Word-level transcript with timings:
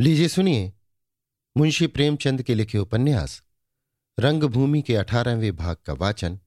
लीजिए 0.00 0.28
सुनिए। 0.28 0.72
मुंशी 1.56 1.86
प्रेमचंद 1.86 2.42
के 2.42 2.54
लिखे 2.54 2.78
उपन्यास, 2.78 3.42
रंगभूमि 4.20 4.82
के 4.82 4.96
अठारहवें 4.96 5.56
भाग 5.56 5.76
का 5.76 5.92
वाचन, 5.92 6.40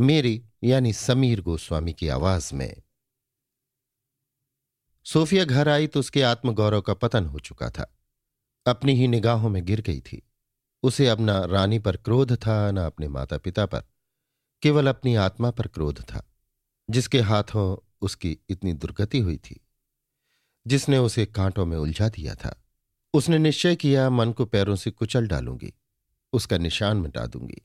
मेरी 0.00 0.44
यानी 0.64 0.92
समीर 0.92 1.40
गोस्वामी 1.40 1.92
की 1.92 2.08
आवाज़ 2.08 2.54
में। 2.54 2.82
सोफिया 5.04 5.44
घर 5.44 5.68
आई 5.68 5.86
तो 5.86 6.00
उसके 6.00 6.22
आत्मगौरव 6.22 6.80
का 6.80 6.94
पतन 6.94 7.26
हो 7.26 7.38
चुका 7.38 7.70
था। 7.70 7.98
अपनी 8.66 8.94
ही 8.94 9.08
निगाहों 9.08 9.48
में 9.48 9.64
गिर 9.64 9.80
गई 9.80 10.00
थी। 10.00 10.28
उसे 10.82 11.06
अब 11.06 11.18
न 11.20 11.30
रानी 11.30 11.78
पर 11.78 11.96
क्रोध 11.96 12.36
था, 12.36 12.70
न 12.70 12.76
अपने 12.76 13.08
माता 13.08 13.38
पिता 13.38 13.66
पर। 13.66 13.82
केवल 14.62 14.86
अपनी 14.86 15.14
आत्मा 15.14 15.50
पर 15.50 15.66
क्रोध 15.66 16.00
था, 16.00 16.32
जिसके 16.90 17.20
हाथों 17.20 17.90
उसकी 18.00 18.38
इतनी 18.48 18.72
दुर्गति 18.72 19.18
हुई 19.18 19.36
थी, 19.36 19.60
जिसने 20.66 20.98
उसे 20.98 21.26
कांटों 21.26 21.66
में 21.66 21.76
उलझा 21.76 22.08
दिया 22.08 22.34
था। 22.34 22.59
उसने 23.14 23.38
निश्चय 23.38 23.76
किया, 23.76 24.08
मन 24.10 24.32
को 24.32 24.44
पैरों 24.46 24.76
से 24.76 24.90
कुचल 24.90 25.26
डालूँगी, 25.26 25.72
उसका 26.32 26.58
निशान 26.58 26.96
मिटा 26.96 27.26
दूँगी। 27.26 27.62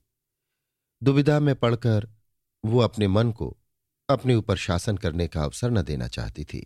दुविधा 1.02 1.40
में 1.40 1.56
पड़कर 1.56 2.08
वो 2.64 2.80
अपने 2.80 3.08
मन 3.08 3.32
को 3.32 3.56
अपने 4.10 4.36
ऊपर 4.36 4.58
शासन 4.58 4.98
करने 4.98 5.28
का 5.28 5.44
अवसर 5.44 5.72
न 5.72 5.82
देना 5.82 6.08
चाहती 6.08 6.44
थी। 6.44 6.66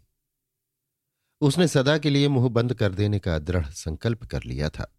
उसने 1.41 1.67
सदा 1.67 1.97
के 1.97 2.09
लिए 2.09 2.27
मुँह 2.27 2.47
बंद 2.49 2.73
कर 2.73 2.93
देने 2.93 3.19
का 3.19 3.37
दृढ़ 3.39 3.65
संकल्प 3.65 4.23
कर 4.23 4.43
लिया 4.43 4.69
था। 4.69 4.91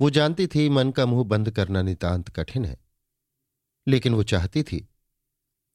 वो 0.00 0.10
जानती 0.10 0.46
थी 0.46 0.68
मन 0.68 0.90
का 0.90 1.06
मुँह 1.06 1.24
बंद 1.24 1.50
करना 1.50 1.82
नितांत 1.82 2.28
कठिन 2.30 2.64
है, 2.64 2.76
लेकिन 3.86 4.14
वो 4.14 4.22
चाहती 4.24 4.62
थी, 4.62 4.86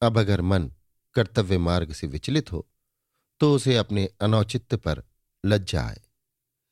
अब 0.02 0.18
अगर 0.18 0.42
मन 0.42 0.72
कर्तव्य 1.16 1.58
मार्ग 1.60 1.94
से 1.94 2.08
विचलित 2.08 2.52
हो 2.52 2.68
तो 3.42 3.54
उसे 3.56 3.76
अपने 3.78 4.06
अनौचित्य 4.22 4.78
पर 4.78 5.04
लज्जा 5.44 5.82
आए। 5.82 6.02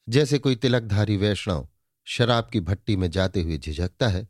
जैसे 0.10 0.40
कोई 0.40 0.56
तिलकधारी 0.56 1.18
वैष्णव 1.18 1.70
शराब 2.06 2.50
की 2.54 2.60
भट्टी 2.60 2.96
में 2.96 3.12
जाते 3.12 3.42
हुए 3.42 3.58
झिझकता 3.58 4.08
है 4.08 4.28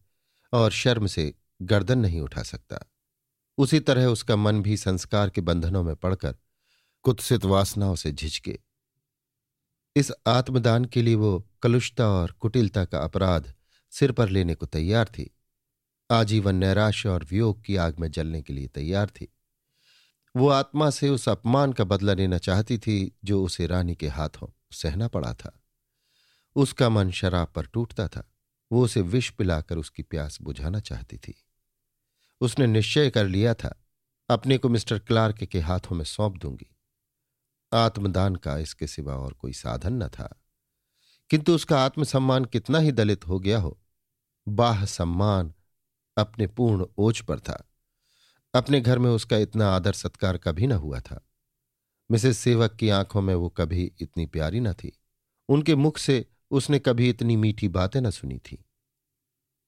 और 0.53 0.71
शर्म 0.71 1.07
से 1.07 1.33
गर्दन 1.61 1.99
नहीं 1.99 2.21
उठा 2.21 2.43
सकता। 2.43 2.79
उसी 3.57 3.79
तरह 3.79 4.05
उसका 4.05 4.35
मन 4.35 4.61
भी 4.61 4.77
संस्कार 4.77 5.29
के 5.29 5.41
बंधनों 5.41 5.83
में 5.83 5.95
पड़कर 5.95 6.35
कुत्सित 7.03 7.45
वासनाओं 7.45 7.95
से 7.95 8.11
झिझके। 8.11 8.59
इस 9.95 10.11
आत्मदान 10.27 10.85
के 10.85 11.01
लिए 11.01 11.15
वो 11.15 11.49
कलुषता 11.61 12.07
और 12.07 12.31
कुटिलता 12.31 12.85
का 12.85 12.99
अपराध 12.99 13.53
सिर 13.91 14.11
पर 14.11 14.29
लेने 14.29 14.55
को 14.55 14.65
तैयार 14.65 15.05
थी। 15.05 15.35
आजीवन 16.11 16.55
नैराश्य 16.55 17.09
और 17.09 17.23
वियोग 17.23 17.63
की 17.63 17.75
आग 17.75 17.99
में 17.99 18.11
जलने 18.11 18.41
के 18.41 18.53
लिए 18.53 18.67
तैयार 18.67 19.07
थी। 19.07 19.33
वो 20.37 20.49
आत्मा 20.49 20.89
से 20.89 21.09
उस 21.09 21.29
अपमान 21.29 21.73
का 21.73 21.83
बदला 21.83 22.13
लेना 22.13 22.37
चाहती 22.37 22.77
थी 22.77 23.17
जो 23.23 23.43
उसे 23.43 23.67
रानी 23.67 23.95
के 23.95 24.07
हाथों 24.07 24.47
सहना 24.71 25.07
पड़ा 25.07 25.33
था। 25.33 25.61
उसका 26.55 26.89
मन 26.89 27.11
शराब 27.11 27.47
पर 27.55 27.67
टूटता 27.67 28.07
था। 28.07 28.31
वो 28.71 28.83
उसे 28.83 29.01
विष 29.01 29.29
पिलाकर 29.29 29.77
उसकी 29.77 30.03
प्यास 30.03 30.41
बुझाना 30.41 30.79
चाहती 30.79 31.17
थी। 31.17 31.43
उसने 32.41 32.67
निश्चय 32.67 33.09
कर 33.09 33.27
लिया 33.27 33.53
था, 33.53 33.83
अपने 34.29 34.57
को 34.57 34.69
मिस्टर 34.69 34.99
क्लार्क 34.99 35.43
के 35.43 35.59
हाथों 35.59 35.95
में 35.95 36.05
सौंप 36.05 36.37
दूँगी। 36.37 36.75
आत्मदान 37.73 38.35
का 38.35 38.57
इसके 38.57 38.87
सिवा 38.87 39.15
और 39.15 39.33
कोई 39.33 39.53
साधन 39.53 39.93
न 39.93 40.07
था। 40.07 40.41
किंतु 41.29 41.55
उसका 41.55 41.85
आत्मसम्मान 41.85 42.45
कितना 42.45 42.79
ही 42.79 42.91
दलित 42.91 43.27
हो 43.27 43.39
गया 43.39 43.59
हो, 43.59 43.81
बाह 44.47 44.85
सम्मान 44.85 45.53
अपने 46.17 46.47
पूर्ण 46.47 46.85
ओझ 46.97 47.21
पर 47.21 47.39
था। 47.39 47.69
अपने 48.55 48.81
घर 48.81 48.99
में 48.99 49.09
उसका 49.09 49.37
इतना 49.37 49.69
आदर 49.69 49.93
सत्कार 49.93 50.37
कभी 50.37 50.67
न 50.67 50.71
हुआ 50.71 50.99
था। 50.99 51.27
मिसेस 52.11 52.37
सेवक 52.37 52.75
की 52.75 52.89
आँखों 52.89 53.21
में 53.21 53.35
वो 53.35 53.49
कभी 53.49 53.91
इतनी 53.99 54.25
प्यारी 54.25 54.59
न 54.59 54.73
थी। 54.73 54.99
उनके 55.49 55.75
मुख 55.75 55.97
से 55.97 56.25
उसने 56.51 56.79
कभी 56.79 57.09
इतनी 57.09 57.35
मीठी 57.35 57.67
बातें 57.67 58.01
न 58.01 58.09
सुनी 58.09 58.37
थी। 58.37 58.65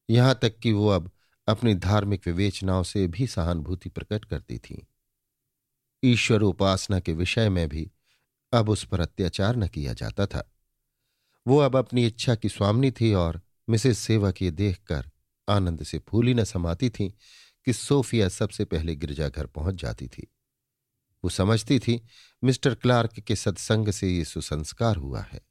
यहाँ 0.09 0.39
तक 0.41 0.59
कि 0.59 0.71
वो 0.71 0.87
अब 0.87 1.11
अपनी 1.47 1.75
धार्मिक 1.75 2.27
विवेचनाओं 2.27 2.83
से 2.83 3.07
भी 3.07 3.27
सहानुभूति 3.27 3.89
प्रकट 3.89 4.25
करती 4.25 4.57
थी। 4.57 4.87
ईश्वर 6.03 6.41
उपासना 6.41 6.99
के 6.99 7.13
विषय 7.13 7.49
में 7.49 7.69
भी 7.69 7.91
अब 8.53 8.69
उस 8.69 8.85
पर 8.85 8.99
अत्याचार 8.99 9.55
न 9.55 9.67
किया 9.67 9.93
जाता 9.93 10.25
था। 10.25 10.53
वो 11.47 11.57
अब 11.57 11.75
अपनी 11.75 12.05
इच्छा 12.05 12.35
की 12.35 12.49
स्वामनी 12.49 12.91
थी 12.91 13.13
और 13.13 13.41
मिसेस 13.69 13.99
सेवक 13.99 14.41
ये 14.41 14.51
देखकर 14.51 15.09
आनंद 15.49 15.83
से 15.83 15.99
फूली 15.99 16.33
न 16.33 16.43
समाती 16.43 16.89
थी 16.89 17.13
कि 17.65 17.73
सोफिया 17.73 18.29
सबसे 18.29 18.65
पहले 18.65 18.95
गिरजाघर 18.95 19.45
पहुँच 19.45 19.75
जाती 19.75 20.07
थी। 20.07 20.27
वो 21.23 21.29
समझती 21.29 21.79
थी, 21.79 22.01
मिस्टर 22.43 22.75
क्लार्क 22.75 23.19
के 23.19 23.35
सत्संग 23.35 23.89
से 23.89 24.09
ये 24.09 24.25
सुसंस्कार 24.25 24.95
हुआ 24.95 25.21
है। 25.21 25.41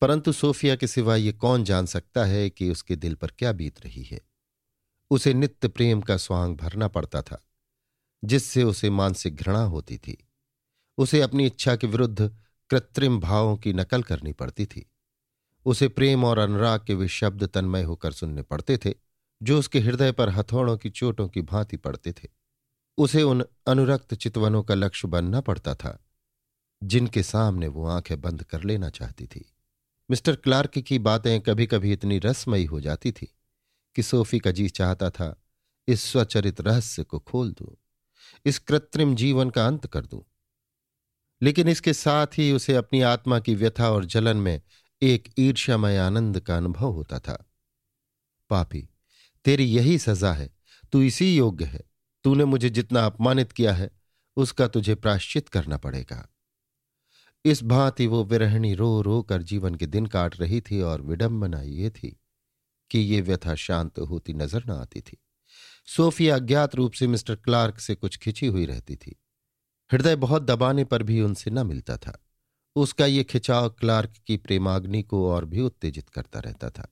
परंतु 0.00 0.32
सोफिया 0.32 0.76
के 0.76 0.86
सिवा 0.86 1.16
ये 1.16 1.32
कौन 1.32 1.64
जान 1.64 1.86
सकता 1.86 2.24
है 2.24 2.50
कि 2.50 2.70
उसके 2.70 2.96
दिल 2.96 3.14
पर 3.14 3.30
क्या 3.38 3.52
बीत 3.52 3.80
रही 3.80 4.02
है? 4.02 4.20
उसे 5.10 5.34
नित्य 5.34 5.68
प्रेम 5.68 6.00
का 6.00 6.16
स्वांग 6.16 6.56
भरना 6.56 6.88
पड़ता 6.88 7.22
था, 7.22 7.44
जिससे 8.24 8.62
उसे 8.62 8.90
मानसिक 8.90 9.36
घृणा 9.36 9.62
होती 9.62 9.98
थी। 9.98 10.28
उसे 10.98 11.20
अपनी 11.20 11.46
इच्छा 11.46 11.76
के 11.76 11.86
विरुद्ध 11.86 12.36
कृत्रिम 12.70 13.20
भावों 13.20 13.56
की 13.56 13.72
नकल 13.72 14.02
करनी 14.02 14.32
पड़ती 14.32 14.66
थी। 14.66 14.90
उसे 15.64 15.88
प्रेम 15.88 16.24
और 16.24 16.38
अनुराग 16.38 16.84
के 16.86 16.94
वे 16.94 17.08
शब्द 17.08 17.44
तन्मय 17.44 17.82
होकर 17.82 18.12
सुनने 18.12 18.42
पड़ते 18.42 18.78
थे, 18.78 18.94
जो 19.42 19.58
उसके 19.58 19.80
हृदय 19.80 20.12
पर 20.12 20.28
हथौड़ों 20.28 20.76
की 20.76 20.90
चोटों 20.90 21.28
की 21.28 21.42
भांति 21.42 21.76
पड़ते 21.76 22.12
थे। 22.12 22.28
उसे 22.98 23.22
उन 23.22 23.44
अनुरक्त 23.66 24.14
चितवनों 24.14 24.62
का 24.62 24.74
लक्ष्य 24.74 25.08
बनना 25.08 25.40
पड़ता 25.40 25.74
था, 25.74 26.04
जिनके 26.82 27.22
सामने 27.22 27.68
वो 27.68 27.86
आँखें 27.86 28.20
बंद 28.20 28.42
कर 28.42 28.64
लेना 28.64 28.90
चाहती 28.90 29.26
थी। 29.26 29.52
मिस्टर 30.10 30.36
क्लार्क 30.36 30.78
की 30.78 30.98
बातें 30.98 31.40
कभी 31.40 31.66
कभी 31.66 31.92
इतनी 31.92 32.18
रसमयी 32.18 32.64
हो 32.64 32.80
जाती 32.80 33.12
थी 33.12 33.36
कि 33.94 34.02
सोफी 34.02 34.38
का 34.38 34.50
जी 34.50 34.68
चाहता 34.68 35.10
था, 35.10 35.42
इस 35.88 36.02
स्वचरित 36.02 36.60
रहस्य 36.60 37.04
को 37.04 37.18
खोल 37.18 37.52
दूँ, 37.52 37.76
इस 38.46 38.58
कृत्रिम 38.58 39.14
जीवन 39.14 39.50
का 39.50 39.66
अंत 39.66 39.86
कर 39.86 40.06
दूँ। 40.06 40.22
लेकिन 41.42 41.68
इसके 41.68 41.92
साथ 41.92 42.26
ही 42.26 42.52
उसे 42.52 42.74
अपनी 42.74 43.00
आत्मा 43.00 43.40
की 43.40 43.54
व्यथा 43.54 43.90
और 43.90 44.04
जलन 44.04 44.36
में 44.36 44.62
एक 45.02 45.28
ईर्ष्यामय 45.38 45.96
आनंद 45.96 46.40
का 46.40 46.56
अनुभव 46.56 46.90
होता 46.90 47.18
था। 47.18 47.50
पापी, 48.50 48.88
तेरी 49.44 49.64
यही 49.64 49.98
सजा 49.98 50.32
है, 50.32 50.50
तू 50.92 51.02
इसी 51.02 51.36
योग्य 51.36 51.64
है, 51.64 51.82
तूने 52.24 52.44
मुझे 52.44 52.70
जितना 52.70 53.06
अपमानित 53.06 53.52
किया 53.52 53.72
है, 53.72 53.90
उसका 54.36 54.68
तुझे 54.68 54.94
प्राश्चित 54.94 55.48
करना 55.48 55.76
पड़ेगा। 55.76 56.34
इस 57.44 57.62
भांति 57.62 58.06
वो 58.06 58.22
विरहणी 58.24 58.74
रो 58.74 59.00
रो 59.02 59.20
कर 59.22 59.42
जीवन 59.42 59.74
के 59.74 59.86
दिन 59.86 60.06
काट 60.06 60.38
रही 60.40 60.60
थी 60.60 60.80
और 60.80 61.02
विडंबना 61.02 61.60
ये 61.60 61.90
थी 61.90 62.16
कि 62.90 62.98
ये 62.98 63.20
व्यथा 63.20 63.54
शांत 63.54 63.98
होती 63.98 64.32
नज़र 64.32 64.64
न 64.66 64.70
आती 64.70 65.00
थी। 65.00 65.16
सोफिया 65.88 66.34
अज्ञात 66.36 66.74
रूप 66.74 66.92
से 66.92 67.06
मिस्टर 67.06 67.34
क्लार्क 67.34 67.78
से 67.78 67.94
कुछ 67.94 68.16
खिंची 68.16 68.46
हुई 68.46 68.64
रहती 68.66 68.96
थी। 68.96 69.16
हृदय 69.90 70.16
बहुत 70.16 70.42
दबाने 70.42 70.84
पर 70.84 71.02
भी 71.02 71.20
उनसे 71.20 71.50
न 71.50 71.66
मिलता 71.66 71.96
था। 71.96 72.18
उसका 72.76 73.06
ये 73.06 73.22
खिंचाव 73.24 73.68
क्लार्क 73.70 74.14
की 74.26 74.36
प्रेमाग्नि 74.36 75.02
को 75.02 75.28
और 75.30 75.44
भी 75.44 75.60
उत्तेजित 75.60 76.08
करता 76.08 76.40
रहता 76.40 76.70
था। 76.70 76.86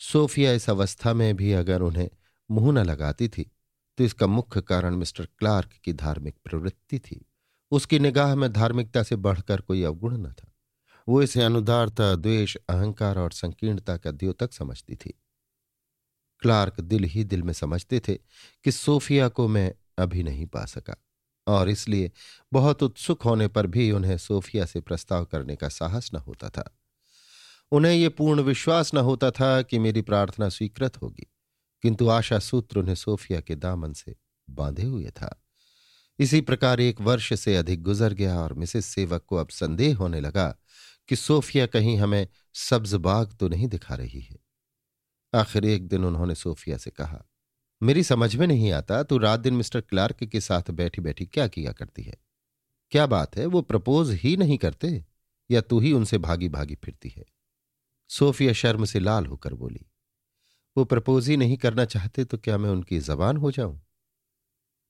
सोफिया 0.00 0.52
इस 0.52 0.68
अवस्था 0.70 1.14
में 1.14 1.34
भी 1.36 1.52
अगर 1.52 1.82
उन्हें 1.82 2.08
मुँह 2.50 2.72
न 2.72 2.84
लगाती 2.86 3.28
थी 3.28 3.50
तो 3.98 4.04
इसका 4.04 4.26
मुख्य 4.26 4.60
कारण 4.60 4.96
मिस्टर 4.96 5.28
क्लार्क 5.38 5.70
की 5.84 5.92
धार्मिक 5.94 6.36
प्रवृत्ति 6.44 6.98
थी। 6.98 7.24
उसकी 7.70 7.98
निगाह 7.98 8.34
में 8.34 8.52
धार्मिकता 8.52 9.02
से 9.02 9.16
बढ़कर 9.16 9.60
कोई 9.60 9.82
अवगुण 9.82 10.16
न 10.18 10.32
था। 10.32 10.52
वो 11.08 11.22
इसे 11.22 11.42
अनुदारता, 11.42 12.14
द्वेष, 12.14 12.56
अहंकार 12.56 13.18
और 13.18 13.32
संकीर्णता 13.32 13.96
का 13.96 14.10
द्योतक 14.10 14.52
समझती 14.52 14.96
थी। 14.96 15.14
क्लार्क 16.42 16.80
दिल 16.80 17.04
ही 17.04 17.24
दिल 17.24 17.42
में 17.42 17.52
समझते 17.52 18.00
थे 18.00 18.14
कि 18.64 18.72
सोफिया 18.72 19.28
को 19.28 19.48
मैं 19.48 19.72
अभी 19.98 20.22
नहीं 20.22 20.46
पा 20.46 20.64
सका 20.64 20.96
और 21.46 21.68
इसलिए 21.68 22.10
बहुत 22.52 22.82
उत्सुक 22.82 23.22
होने 23.22 23.48
पर 23.48 23.66
भी 23.66 23.90
उन्हें 23.90 24.18
सोफिया 24.18 24.66
से 24.66 24.80
प्रस्ताव 24.80 25.24
करने 25.24 25.56
का 25.56 25.68
साहस 25.68 26.10
न 26.14 26.16
होता 26.16 26.48
था। 26.48 26.78
उन्हें 27.72 27.92
यह 27.92 28.08
पूर्ण 28.08 28.40
विश्वास 28.40 28.94
न 28.94 28.98
होता 28.98 29.30
था 29.30 29.62
कि 29.62 29.78
मेरी 29.78 30.02
प्रार्थना 30.02 30.48
स्वीकृत 30.48 31.02
होगी, 31.02 31.26
किंतु 31.82 32.08
आशा 32.08 32.38
सूत्र 32.38 32.78
उन्हें 32.78 32.94
सोफिया 32.94 33.40
के 33.40 33.54
दामन 33.54 33.92
से 33.92 34.16
बांधे 34.50 34.82
हुए 34.82 35.10
था। 35.10 35.45
इसी 36.18 36.40
प्रकार 36.40 36.80
एक 36.80 37.00
वर्ष 37.00 37.32
से 37.40 37.56
अधिक 37.56 37.82
गुजर 37.82 38.12
गया 38.12 38.40
और 38.40 38.52
मिसेस 38.52 38.86
सेवक 38.86 39.24
को 39.26 39.36
अब 39.36 39.48
संदेह 39.48 39.96
होने 39.96 40.20
लगा 40.20 40.48
कि 41.08 41.16
सोफिया 41.16 41.66
कहीं 41.66 41.96
हमें 41.96 42.28
सब्ज 42.54 42.94
बाग 42.94 43.32
तो 43.32 43.48
नहीं 43.48 43.68
दिखा 43.68 43.94
रही 43.94 44.20
है। 44.20 44.36
आखिर 45.34 45.64
एक 45.64 45.88
दिन 45.88 46.04
उन्होंने 46.04 46.34
सोफिया 46.34 46.76
से 46.76 46.90
कहा, 46.90 47.24
मेरी 47.82 48.02
समझ 48.02 48.36
में 48.36 48.46
नहीं 48.46 48.72
आता, 48.72 49.02
तू 49.02 49.18
रात 49.18 49.40
दिन 49.40 49.54
मिस्टर 49.54 49.80
क्लार्क 49.80 50.24
के 50.24 50.40
साथ 50.40 50.70
बैठी 50.70 51.02
बैठी 51.02 51.26
क्या 51.26 51.48
किया 51.48 51.72
करती 51.72 52.02
है? 52.02 52.16
क्या 52.90 53.06
बात 53.06 53.36
है, 53.36 53.46
वो 53.46 53.62
प्रपोज 53.62 54.10
ही 54.12 54.36
नहीं 54.36 54.58
करते? 54.58 55.04
या 55.50 55.60
तू 55.60 55.80
ही 55.80 55.92
उनसे 55.92 56.18
भागी 56.18 56.48
भागी 56.48 56.74
फिरती 56.74 57.08
है? 57.08 57.24
सोफिया 58.08 58.52
शर्म 58.52 58.84
से 58.84 59.00
लाल 59.00 59.26
होकर 59.26 59.54
बोली, 59.54 59.86
वो 60.76 60.84
प्रपोज 60.84 61.28
ही 61.28 61.36
नहीं 61.36 61.56
करना 61.56 61.84
चाहते 61.84 62.24
तो 62.24 62.38
क्या 62.38 62.58
मैं 62.58 62.70
उनकी 62.70 62.98
जबान 63.00 63.36
हो 63.36 63.50
जाऊँ? 63.50 63.80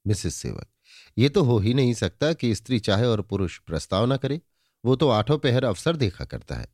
मिसेस 0.07 0.35
सेवक 0.35 0.69
ये 1.19 1.29
तो 1.29 1.43
हो 1.43 1.59
ही 1.59 1.75
नहीं 1.75 1.95
सकता 1.95 2.33
कि 2.33 2.55
स्त्री 2.55 2.79
चाहे 2.81 3.07
और 3.07 3.23
पुरुष 3.23 3.59
प्रस्ताव 3.59 4.13
न 4.13 4.17
करे। 4.17 4.41
वो 4.85 4.97
तो 4.97 5.09
आठों 5.09 5.39
पहर 5.39 5.65
अवसर 5.65 5.97
देखा 5.97 6.25
करता 6.25 6.55
है। 6.55 6.69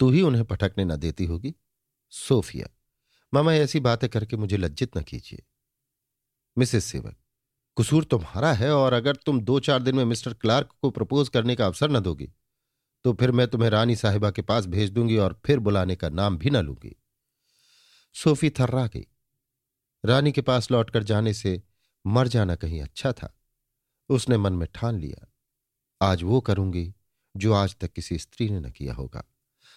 तू 0.00 0.10
ही 0.10 0.22
उन्हें 0.22 0.44
पटकने 0.44 0.84
न 0.84 0.96
देती 0.96 1.24
होगी। 1.24 1.54
सोफिया, 2.12 2.68
मामा 3.32 3.54
ऐसी 3.54 3.80
बातें 3.80 4.08
करके 4.10 4.36
मुझे 4.36 4.56
लज्जित 4.56 4.96
न 4.98 5.02
कीजिए। 5.02 5.42
मिसेस 6.56 6.84
सेवक, 6.84 7.16
कसूर 7.76 8.04
तुम्हारा 8.04 8.52
है 8.52 8.70
और 8.70 8.92
अगर 8.92 9.16
तुम 9.16 9.40
दो 9.40 9.58
चार 9.60 9.82
दिन 9.82 9.96
में 9.96 10.04
मिस्टर 10.04 10.34
क्लार्क 10.34 10.74
को 10.82 10.90
प्रपोज 10.90 11.28
करने 11.28 11.54
का 11.56 11.66
अवसर 11.66 11.90
न 11.90 12.00
दोगी 12.00 12.28
तो 13.04 13.12
फिर 13.12 13.30
मैं 13.30 13.46
तुम्हें 13.48 13.68
रानी 13.70 13.96
साहिबा 13.96 14.30
के 14.30 14.42
पास 14.42 14.66
भेज 14.66 14.90
दूँगी 14.90 15.16
और 15.16 15.40
फिर 15.46 15.58
बुलाने 15.58 15.94
का 15.96 16.08
नाम 16.08 16.36
भी 16.38 16.50
न 16.50 16.56
लूँगी। 16.56 16.94
सोफी 18.14 18.50
थर्रा 18.50 18.86
गई। 18.86 19.06
रानी 20.04 20.32
के 20.32 20.40
पास 20.40 20.70
लौटकर 20.70 21.02
जाने 21.02 21.32
से 21.34 21.62
मर 22.04 22.28
जाना 22.28 22.54
कहीं 22.54 22.82
अच्छा 22.82 23.12
था। 23.12 23.34
उसने 24.12 24.36
मन 24.36 24.52
में 24.52 24.68
ठान 24.74 24.98
लिया। 24.98 25.32
आज 26.02 26.22
वो 26.22 26.40
करूँगी 26.40 26.94
जो 27.36 27.52
आज 27.52 27.76
तक 27.76 27.92
किसी 27.92 28.18
स्त्री 28.18 28.48
ने 28.48 28.60
न 28.60 28.70
किया 28.70 28.94
होगा। 28.94 29.24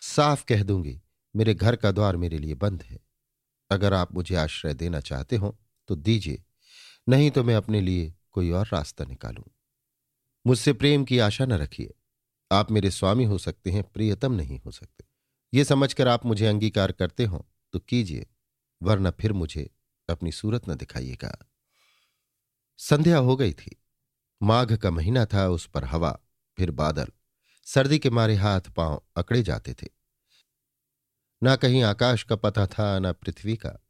साफ़ 0.01 0.45
कह 0.45 0.63
दूँगी, 0.63 1.01
मेरे 1.35 1.53
घर 1.53 1.75
का 1.75 1.91
द्वार 1.91 2.17
मेरे 2.17 2.37
लिए 2.37 2.53
बंद 2.53 2.83
है। 2.83 2.99
अगर 3.69 3.93
आप 3.93 4.13
मुझे 4.13 4.35
आश्रय 4.35 4.73
देना 4.73 4.99
चाहते 4.99 5.35
हो 5.35 5.59
तो 5.87 5.95
दीजिए। 5.95 6.43
नहीं 7.09 7.31
तो 7.31 7.43
मैं 7.43 7.55
अपने 7.55 7.81
लिए 7.81 8.13
कोई 8.31 8.51
और 8.51 8.69
रास्ता 8.73 9.05
निकालूं। 9.05 9.43
मुझसे 10.47 10.73
प्रेम 10.73 11.05
की 11.05 11.19
आशा 11.19 11.45
न 11.45 11.53
रखिए। 11.53 11.93
आप 12.51 12.71
मेरे 12.71 12.91
स्वामी 12.91 13.23
हो 13.23 13.37
सकते 13.37 13.71
हैं, 13.71 13.83
प्रियतम 13.83 14.33
नहीं 14.33 14.59
हो 14.59 14.71
सकते। 14.71 15.05
ये 15.53 15.63
समझकर 15.65 16.07
आप 16.07 16.25
मुझे 16.25 16.45
अंगीकार 16.45 16.91
करते 16.91 17.25
हो 17.25 17.47
तो 17.73 17.79
कीजिए, 17.79 18.27
वरना 18.83 19.11
फिर 19.11 19.33
मुझे 19.33 19.69
अपनी 20.09 20.31
सूरत 20.31 20.69
न 20.69 20.75
दिखाइएगा। 20.75 21.49
संध्या 22.77 23.17
हो 23.17 23.35
गई 23.35 23.53
थी। 23.53 23.75
माघ 24.43 24.77
का 24.77 24.91
महीना 24.91 25.25
था 25.25 25.47
उस 25.47 25.65
पर 25.65 25.83
हवा, 25.83 26.19
फिर 26.57 26.71
बादल। 26.71 27.07
सर्दी 27.65 27.99
के 27.99 28.09
मारे 28.09 28.35
हाथ 28.35 28.61
पाँव 28.61 29.03
अकड़े 29.15 29.43
जाते 29.43 29.73
थे। 29.73 29.87
ना 31.43 31.55
कहीं 31.55 31.83
आकाश 31.83 32.23
का 32.23 32.35
पता 32.35 32.67
था, 32.67 32.99
न 32.99 33.13
पृथ्वी 33.13 33.55
का। 33.55 33.85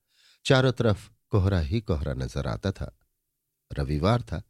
चारों 0.45 0.71
तरफ़ 0.71 1.09
कोहरा 1.29 1.59
ही 1.59 1.81
कोहरा 1.81 2.13
नज़र 2.13 2.47
आता 2.47 2.71
था। 2.71 2.99
रविवार 3.73 4.21
था। 4.21 4.43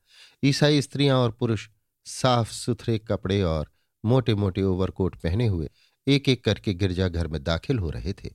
ईसाई 0.43 0.81
स्त्रियाँ 0.81 1.17
और 1.17 1.31
पुरुष 1.31 1.69
साफ़ 2.05 2.51
सुथरे 2.51 2.99
कपड़े 2.99 3.41
और 3.41 3.71
मोटे 4.05 4.35
मोटे 4.35 4.63
ओवरकोट 4.63 5.15
पहने 5.15 5.47
हुए 5.47 5.69
एक 6.07 6.29
एक 6.29 6.43
करके 6.43 6.73
गिरजाघर 6.73 7.27
में 7.27 7.43
दाखिल 7.43 7.79
हो 7.79 7.89
रहे 7.89 8.13
थे। 8.13 8.29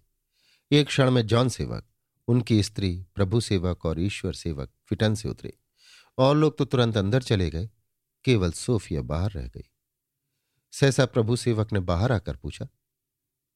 एक 0.72 0.86
क्षण 0.86 1.10
में 1.10 1.26
जॉन 1.26 1.48
सेवक, 1.48 1.84
उनकी 2.28 2.62
स्त्री, 2.62 3.06
प्रभु 3.14 3.40
सेवक 3.40 3.86
और 3.86 4.00
ईश्वर 4.00 4.32
सेवक 4.32 4.70
फिटन 4.86 5.14
से 5.14 5.28
उतरे। 5.28 5.59
और 6.20 6.36
लोग 6.36 6.56
तो 6.58 6.64
तुरंत 6.64 6.96
अंदर 6.96 7.22
चले 7.22 7.50
गए, 7.50 7.68
केवल 8.24 8.52
सोफिया 8.52 9.02
बाहर 9.02 9.30
रह 9.30 9.46
गई। 9.46 9.68
सहसा 10.72 11.06
प्रभु 11.06 11.36
सेवक 11.36 11.72
ने 11.72 11.80
बाहर 11.80 12.12
आकर 12.12 12.36
पूछा, 12.36 12.66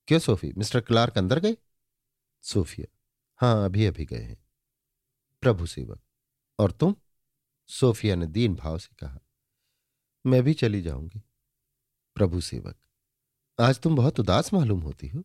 क्यों 0.09 0.19
सोफी, 0.19 0.53
मिस्टर 0.53 0.81
क्लार्क 0.81 1.19
अंदर 1.19 1.41
गए? 1.41 1.57
सोफिया 2.45 2.87
हाँ 3.41 3.65
अभी 3.65 3.87
अभी 3.87 4.05
गए 4.05 4.23
हैं। 4.23 4.37
प्रभु 5.43 5.67
सेवक, 5.67 6.01
और 6.59 6.73
तुम? 6.73 6.95
सोफिया 7.69 8.15
ने 8.17 8.27
दीन 8.27 8.55
भाव 8.55 8.79
से 8.79 8.95
कहा, 8.99 9.21
मैं 10.25 10.43
भी 10.43 10.55
चली 10.55 10.83
जाऊँगी। 10.83 11.23
प्रभु 12.17 12.41
सेवक, 12.41 12.77
आज 13.59 13.81
तुम 13.81 13.97
बहुत 13.97 14.21
उदास 14.21 14.53
मालूम 14.53 14.81
होती 14.81 15.09
हो। 15.09 15.23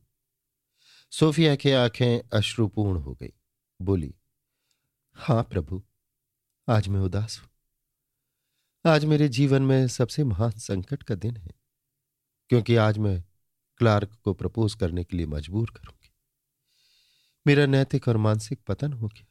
सोफिया 1.11 1.55
की 1.55 1.71
आँखें 1.71 2.19
अश्रुपूर्ण 2.33 2.99
हो 2.99 3.13
गई। 3.13 3.33
बोली, 3.79 4.13
हाँ 5.17 5.43
प्रभु 5.43 5.83
आज 6.69 6.87
मैं 6.87 6.99
उदास 6.99 7.39
हूँ। 7.39 7.49
आज 8.85 9.05
मेरे 9.05 9.27
जीवन 9.29 9.61
में 9.61 9.87
सबसे 9.87 10.23
महान 10.23 10.51
संकट 10.51 11.03
का 11.03 11.15
दिन 11.15 11.37
है, 11.37 11.53
क्योंकि 12.49 12.75
आज 12.75 12.97
मैं 12.97 13.21
क्लार्क 13.79 14.13
को 14.23 14.33
प्रपोज 14.33 14.75
करने 14.75 15.03
के 15.03 15.17
लिए 15.17 15.25
मजबूर 15.25 15.69
करूँगी। 15.69 16.11
मेरा 17.45 17.65
नैतिक 17.65 18.07
और 18.07 18.17
मानसिक 18.17 18.59
पतन 18.67 18.93
हो 18.93 19.07
गया। 19.07 19.25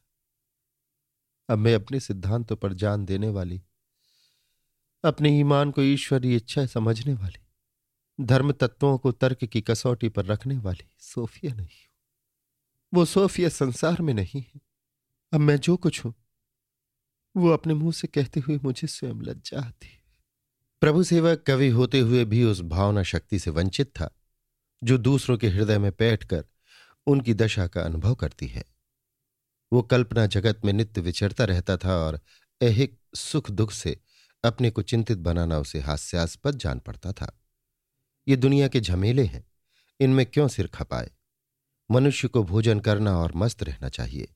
अब 1.49 1.58
मैं 1.58 1.75
अपने 1.75 2.00
सिद्धांतों 2.00 2.56
पर 2.56 2.73
जान 2.75 3.05
देने 3.05 3.29
वाली, 3.31 3.62
अपने 5.05 5.38
ईमान 5.38 5.70
को 5.70 5.82
ईश्वरीय 5.82 6.37
इच्छा 6.37 6.67
समझने 6.67 7.14
वाली, 7.14 7.46
धर्म 8.19 8.52
तत्वों 8.52 8.96
को 8.99 9.12
तर्क 9.12 9.44
की 9.44 9.61
कसौटी 9.61 10.08
पर 10.08 10.25
रखने 10.25 10.58
वाली 10.58 10.91
सोफिया 10.99 11.55
नहीं 11.55 11.87
वो 12.93 13.05
सोफिया 13.05 13.49
संसार 13.49 14.02
में 14.02 14.14
नहीं 14.14 14.43
है। 14.43 14.61
अब 15.32 15.41
मैं 15.41 15.56
जो 15.58 15.76
कुछ 15.76 16.05
हूँ 16.05 16.14
वो 17.36 17.50
अपने 17.50 17.75
मुँह 17.75 17.92
से 17.92 18.08
कहते 18.08 18.40
हुए 18.40 18.58
मुझे 18.64 18.88
स्वयं 18.88 19.22
लज्जा 19.22 19.60
आती 19.60 19.94
प्रभु 20.80 21.02
सेवक 21.02 21.44
कवि 21.46 21.69
होते 21.69 22.00
हुए 22.00 22.25
भी 22.25 22.44
उस 22.44 22.60
भावना 22.60 23.02
शक्ति 23.02 23.38
से 23.38 23.50
वंचित 23.50 23.86
था, 23.86 24.10
जो 24.84 24.98
दूसरों 24.98 25.38
के 25.38 25.48
हृदय 25.48 25.78
में 25.78 25.92
बैठकर 25.98 26.44
उनकी 27.06 27.34
दशा 27.34 27.66
का 27.66 27.82
अनुभव 27.82 28.14
करती 28.14 28.46
है। 28.46 28.64
वो 29.72 29.82
कल्पना 29.82 30.26
जगत 30.26 30.60
में 30.64 30.72
नित्य 30.72 31.00
विचरता 31.00 31.44
रहता 31.44 31.76
था 31.76 31.96
और 31.96 32.20
ऐहिक 32.62 33.00
सुख 33.16 33.50
दुख 33.50 33.72
से 33.72 34.00
अपने 34.44 34.70
को 34.70 34.82
चिंतित 34.82 35.19
बनाना 35.19 35.58
उसे 35.58 35.81
हास्यास्पद 35.81 36.58
जान 36.58 36.78
पड़ता 36.78 37.12
था। 37.12 37.40
ये 38.28 38.36
दुनिया 38.36 38.69
के 38.69 38.81
झमेले 38.81 39.24
हैं, 39.24 39.46
इनमें 40.00 40.26
क्यों 40.26 40.48
सिर 40.48 40.66
खपाए? 40.66 41.10
मनुष्य 41.90 42.28
को 42.28 42.44
भोजन 42.44 42.81
करना 42.81 43.19
और 43.19 43.32
मस्त 43.36 43.62
रहना 43.62 43.88
चाहिए। 43.88 44.34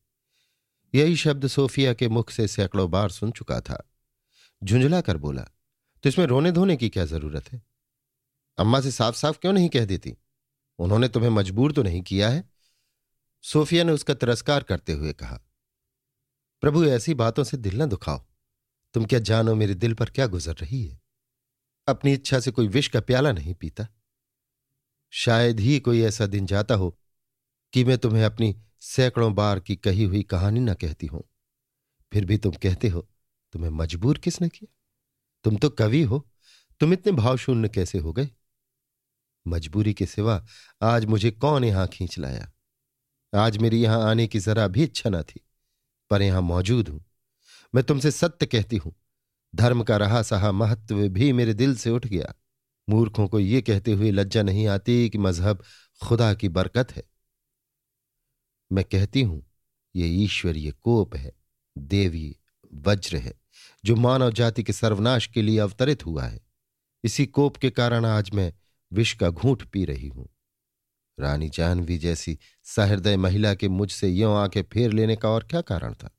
यही 0.95 1.17
शब्द 1.17 1.47
सोफिया 1.47 1.95
के 1.95 2.09
मुख 2.09 2.31
से 2.31 2.47
सैकड़ों 2.49 2.91
बार 2.91 3.11
सुन 3.11 3.31
चुका 3.31 3.61
था। 3.61 3.83
झुंझला 4.63 5.01
कर 5.01 5.17
बोला 5.17 5.43
तो 6.05 6.09
इसमें 6.09 6.25
रोने 6.27 6.53
धोने 6.53 6.77
की 6.77 6.89
क्या 6.89 7.05
ज़रूरत 7.05 7.53
है? 7.53 7.63
अम्मा 8.59 8.81
से 8.81 8.91
साफ़ 8.91 9.17
साफ़ 9.17 9.39
क्यों 9.39 9.53
नहीं 9.53 9.69
कह 9.69 9.85
देती? 9.85 10.17
उन्होंने 10.79 11.09
तुम्हें 11.09 11.31
मजबूर 11.31 11.73
तो 11.73 11.83
नहीं 11.83 12.03
किया 12.03 12.29
है? 12.29 12.45
सोफिया 13.45 13.85
ने 13.85 13.93
उसका 13.93 14.15
तिरस्कार 14.15 14.63
करते 14.63 14.93
हुए 14.93 15.13
कहा, 15.13 15.41
प्रभु, 16.63 16.85
ऐसी 16.85 17.15
बातों 17.15 17.45
से 17.45 17.57
दिल 17.57 17.81
न 17.83 17.87
दुखाओ। 17.87 18.25
तुम 18.95 19.05
क्या 19.05 19.19
जानो 19.19 19.55
मेरे 19.55 19.75
दिल 19.75 19.95
पर 19.95 20.11
क्या 20.11 20.27
गुजर 20.27 20.55
रही 20.55 20.85
है? 20.87 21.01
अपनी 21.89 22.13
इच्छा 22.13 22.41
से 22.41 22.51
कोई 22.51 22.69
विष 22.69 22.89
का 22.89 23.01
प्याला 23.01 23.33
नहीं 23.33 23.55
पीता। 23.55 23.87
शायद 25.13 25.61
ही 25.61 25.79
कोई 25.81 26.03
ऐसा 26.03 26.27
दिन 26.27 26.47
जाता 26.47 26.75
हो 26.75 26.97
कि 27.73 27.85
मैं 27.85 27.99
तुम्हें 27.99 28.25
अपनी 28.25 28.55
सैकड़ों 28.81 29.35
बार 29.35 29.61
की 29.61 29.77
कही 29.77 30.05
हुई 30.05 30.23
कहानी 30.23 30.61
न 30.61 30.75
कहती 30.75 31.07
हूँ। 31.07 31.23
फिर 32.13 32.25
भी 32.25 32.37
तुम 32.39 32.53
कहते 32.53 32.89
हो, 32.89 33.09
तुम्हें 33.53 33.71
मजबूर 33.71 34.19
किसने 34.19 34.49
किया? 34.49 34.73
तुम 35.45 35.57
तो 35.57 35.71
कवि 35.71 36.03
हो। 36.03 36.29
तुम 36.81 36.93
इतने 36.93 37.13
भावशून्य 37.13 37.69
कैसे 37.69 37.99
हो 37.99 38.13
गए? 38.13 38.29
मजबूरी 39.47 39.95
के 39.95 40.07
सिवा 40.07 40.45
आज 40.83 41.05
मुझे 41.05 41.31
कौन 41.31 41.65
यहाँ 41.65 41.87
खींच 41.87 42.19
लाया? 42.19 42.53
आज 43.33 43.59
मेरी 43.59 43.83
यहाँ 43.83 44.11
आने 44.11 44.27
की 44.27 44.39
जरा 44.39 44.67
भी 44.69 44.83
इच्छा 44.83 45.11
न 45.11 45.23
थी, 45.23 45.41
पर 46.11 46.23
यहाँ 46.23 46.43
मौजूद 46.43 46.89
हूँ। 46.89 47.05
मैं 47.75 47.85
तुमसे 47.85 48.11
सत्य 48.11 48.47
कहती 48.47 48.77
हूँ। 48.77 48.95
धर्म 49.55 49.83
का 49.83 49.97
रहा 49.97 50.23
सहा 50.23 50.53
महत्व 50.53 51.09
भी 51.09 51.33
मेरे 51.33 51.55
दिल 51.55 51.75
से 51.77 51.91
उठ 51.91 52.07
गया। 52.07 52.35
मूर्खों 52.89 53.29
को 53.29 53.41
ये 53.41 53.63
कहते 53.63 53.93
हुए 53.93 54.11
लज्जा 54.11 54.43
नहीं 54.43 54.67
आती 54.67 55.09
कि 55.11 55.19
मज़हब 55.19 55.63
खुदा 56.03 56.35
की 56.35 56.49
बरकत 56.49 56.93
है। 56.93 57.03
मैं 58.73 58.85
कहती 58.85 59.23
हूँ, 59.23 59.47
ये 59.97 60.07
ईश्वरीय 60.09 60.71
कोप 60.71 61.17
है, 61.17 61.33
देवी 61.79 62.37
वज्र 62.75 63.17
है, 63.17 63.35
जो 63.85 63.97
मानव 63.97 64.31
जाति 64.31 64.63
के 64.63 64.73
सर्वनाश 64.73 65.27
के 65.27 65.43
लिए 65.43 65.59
अवतरित 65.59 66.07
हुआ 66.07 66.25
है। 66.25 66.41
इसी 67.05 67.27
कोप 67.27 67.57
के 67.57 67.71
कारण 67.71 68.05
आज 68.05 68.31
मैं 68.35 68.53
विष 68.93 69.15
का 69.15 69.31
घूंट 69.31 69.63
पी 69.63 69.85
रही 69.85 70.09
हूँ। 70.09 70.29
रानी 71.21 71.49
जानवी 71.49 71.99
जैसी 71.99 72.39
सहृदय 72.63 73.17
महिला 73.17 73.55
के 73.55 73.69
मुझसे 73.69 74.09
यों 74.09 74.37
आँखें 74.37 74.63
फेर 74.63 74.93
लेने 74.93 75.17
का 75.17 75.29
और 75.29 75.45
क्या 75.45 75.61
कारण 75.61 75.95
था? 75.95 76.11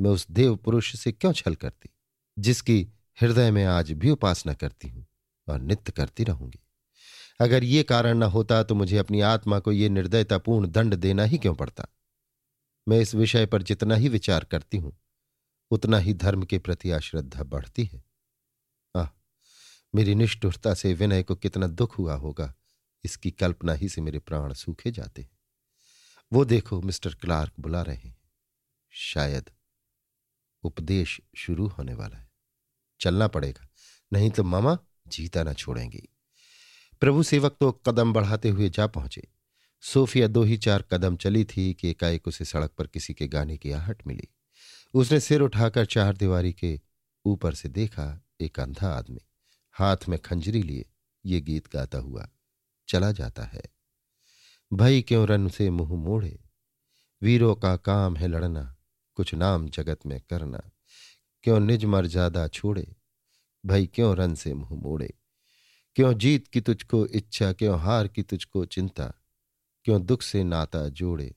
मैं 0.00 0.10
उस 0.10 0.26
देव 0.30 0.56
पुरुष 0.56 0.96
से 0.96 1.12
क्यों 1.12 1.32
छल 1.32 1.54
करती, 1.54 1.88
जिसकी 2.38 2.88
हृदय 3.20 3.50
में 3.50 3.64
आज 3.64 3.92
भी 3.92 4.10
उपासना 4.10 4.54
करती 4.54 4.88
हूँ 4.88 5.06
और 5.48 5.60
नित्य 5.60 5.92
करती 5.92 6.24
रहूँगी? 6.24 6.61
अगर 7.40 7.64
ये 7.64 7.82
कारण 7.82 8.18
न 8.18 8.22
होता 8.22 8.62
तो 8.62 8.74
मुझे 8.74 8.98
अपनी 8.98 9.20
आत्मा 9.20 9.58
को 9.58 9.72
ये 9.72 9.88
निर्दयतापूर्ण 9.88 10.66
दंड 10.66 10.94
देना 10.94 11.24
ही 11.24 11.38
क्यों 11.38 11.54
पड़ता? 11.54 11.86
मैं 12.86 13.00
इस 13.00 13.14
विषय 13.14 13.46
पर 13.46 13.62
जितना 13.62 13.94
ही 13.94 14.08
विचार 14.08 14.44
करती 14.44 14.78
हूँ, 14.78 14.96
उतना 15.70 15.98
ही 15.98 16.14
धर्म 16.14 16.42
के 16.42 16.58
प्रति 16.58 16.90
अश्रद्धा 16.90 17.42
बढ़ती 17.42 17.84
है। 17.84 18.02
आह, 18.96 19.08
मेरी 19.94 20.14
निष्ठुरता 20.14 20.74
से 20.74 20.94
विनय 20.94 21.22
को 21.22 21.34
कितना 21.34 21.66
दुख 21.66 21.98
हुआ 21.98 22.14
होगा, 22.14 22.54
इसकी 23.04 23.30
कल्पना 23.30 23.72
ही 23.72 23.88
से 23.88 24.00
मेरे 24.00 24.18
प्राण 24.18 24.52
सूखे 24.52 24.90
जाते 24.90 25.22
हैं। 25.22 25.30
वो 26.32 26.44
देखो, 26.44 26.80
मिस्टर 26.80 27.14
क्लार्क 27.14 27.52
बुला 27.60 27.82
रहे 27.82 27.96
हैं। 27.96 28.16
शायद 28.90 29.50
उपदेश 30.62 31.20
शुरू 31.36 31.66
होने 31.68 31.94
वाला 31.94 32.16
है। 32.16 32.30
चलना 33.00 33.28
पड़ेगा, 33.28 33.68
नहीं 34.12 34.30
तो 34.30 34.44
मामा 34.44 34.78
जीता 35.08 35.42
ना 35.42 35.52
छोड़ेंगे। 35.52 36.08
प्रभु 37.02 37.22
सेवक 37.22 37.56
तो 37.60 37.72
कदम 37.72 38.12
बढ़ाते 38.12 38.48
हुए 38.48 38.70
जा 38.70 38.86
पहुँचे। 38.86 39.28
सोफिया 39.80 40.26
दो 40.26 40.42
ही 40.42 40.56
चार 40.56 40.82
कदम 40.82 41.16
चली 41.16 41.44
थी 41.44 41.74
कि 41.74 41.88
एकाएक 41.88 42.28
उसे 42.28 42.44
सड़क 42.44 42.70
पर 42.70 42.86
किसी 42.86 43.14
के 43.14 43.28
गाने 43.28 43.56
की 43.56 43.70
आहट 43.70 44.06
मिली। 44.06 44.28
उसने 44.94 45.20
सिर 45.20 45.40
उठाकर 45.40 45.84
चार 45.84 46.16
दीवारी 46.16 46.52
के 46.52 46.80
ऊपर 47.24 47.54
से 47.54 47.68
देखा 47.68 48.24
एक 48.40 48.60
अंधा 48.60 48.88
आदमी। 48.88 49.20
हाथ 49.72 49.96
में 50.08 50.18
खंजरी 50.18 50.62
लिए 50.62 50.84
ये 51.26 51.40
गीत 51.40 51.72
गाता 51.72 51.98
हुआ 51.98 52.28
चला 52.88 53.12
जाता 53.12 53.42
है। 53.42 53.62
भई 54.72 55.02
क्यों 55.02 55.26
रन 55.26 55.48
से 55.48 55.70
मुँह 55.70 55.94
मोड़े? 55.94 56.40
वीरों 57.22 57.54
का 57.54 57.76
काम 57.76 58.16
है 58.16 58.28
लड़ना, 58.28 58.76
कुछ 59.14 59.34
नाम 59.34 59.68
जगत 59.68 60.06
में 60.06 60.20
करना। 60.20 60.70
क्यों 61.42 61.60
निज 61.60 61.84
मर्यादा 61.84 62.48
छोड़े? 62.48 62.96
भई 63.66 63.86
क्यों 63.86 64.16
रन 64.16 64.34
से 64.34 64.54
मुँह 64.54 64.82
मोड़े? 64.82 65.14
क्यों 65.96 66.12
जीत 66.14 66.48
की 66.48 66.60
तुझको 66.60 67.06
इच्छा, 67.06 67.52
क्यों 67.52 67.80
हार 67.80 68.08
की 68.08 68.22
तुझको 68.22 68.64
चिंता, 68.64 69.14
क्यों 69.84 70.02
दुख 70.02 70.22
से 70.22 70.44
नाता 70.44 70.88
जोड़े, 70.88 71.34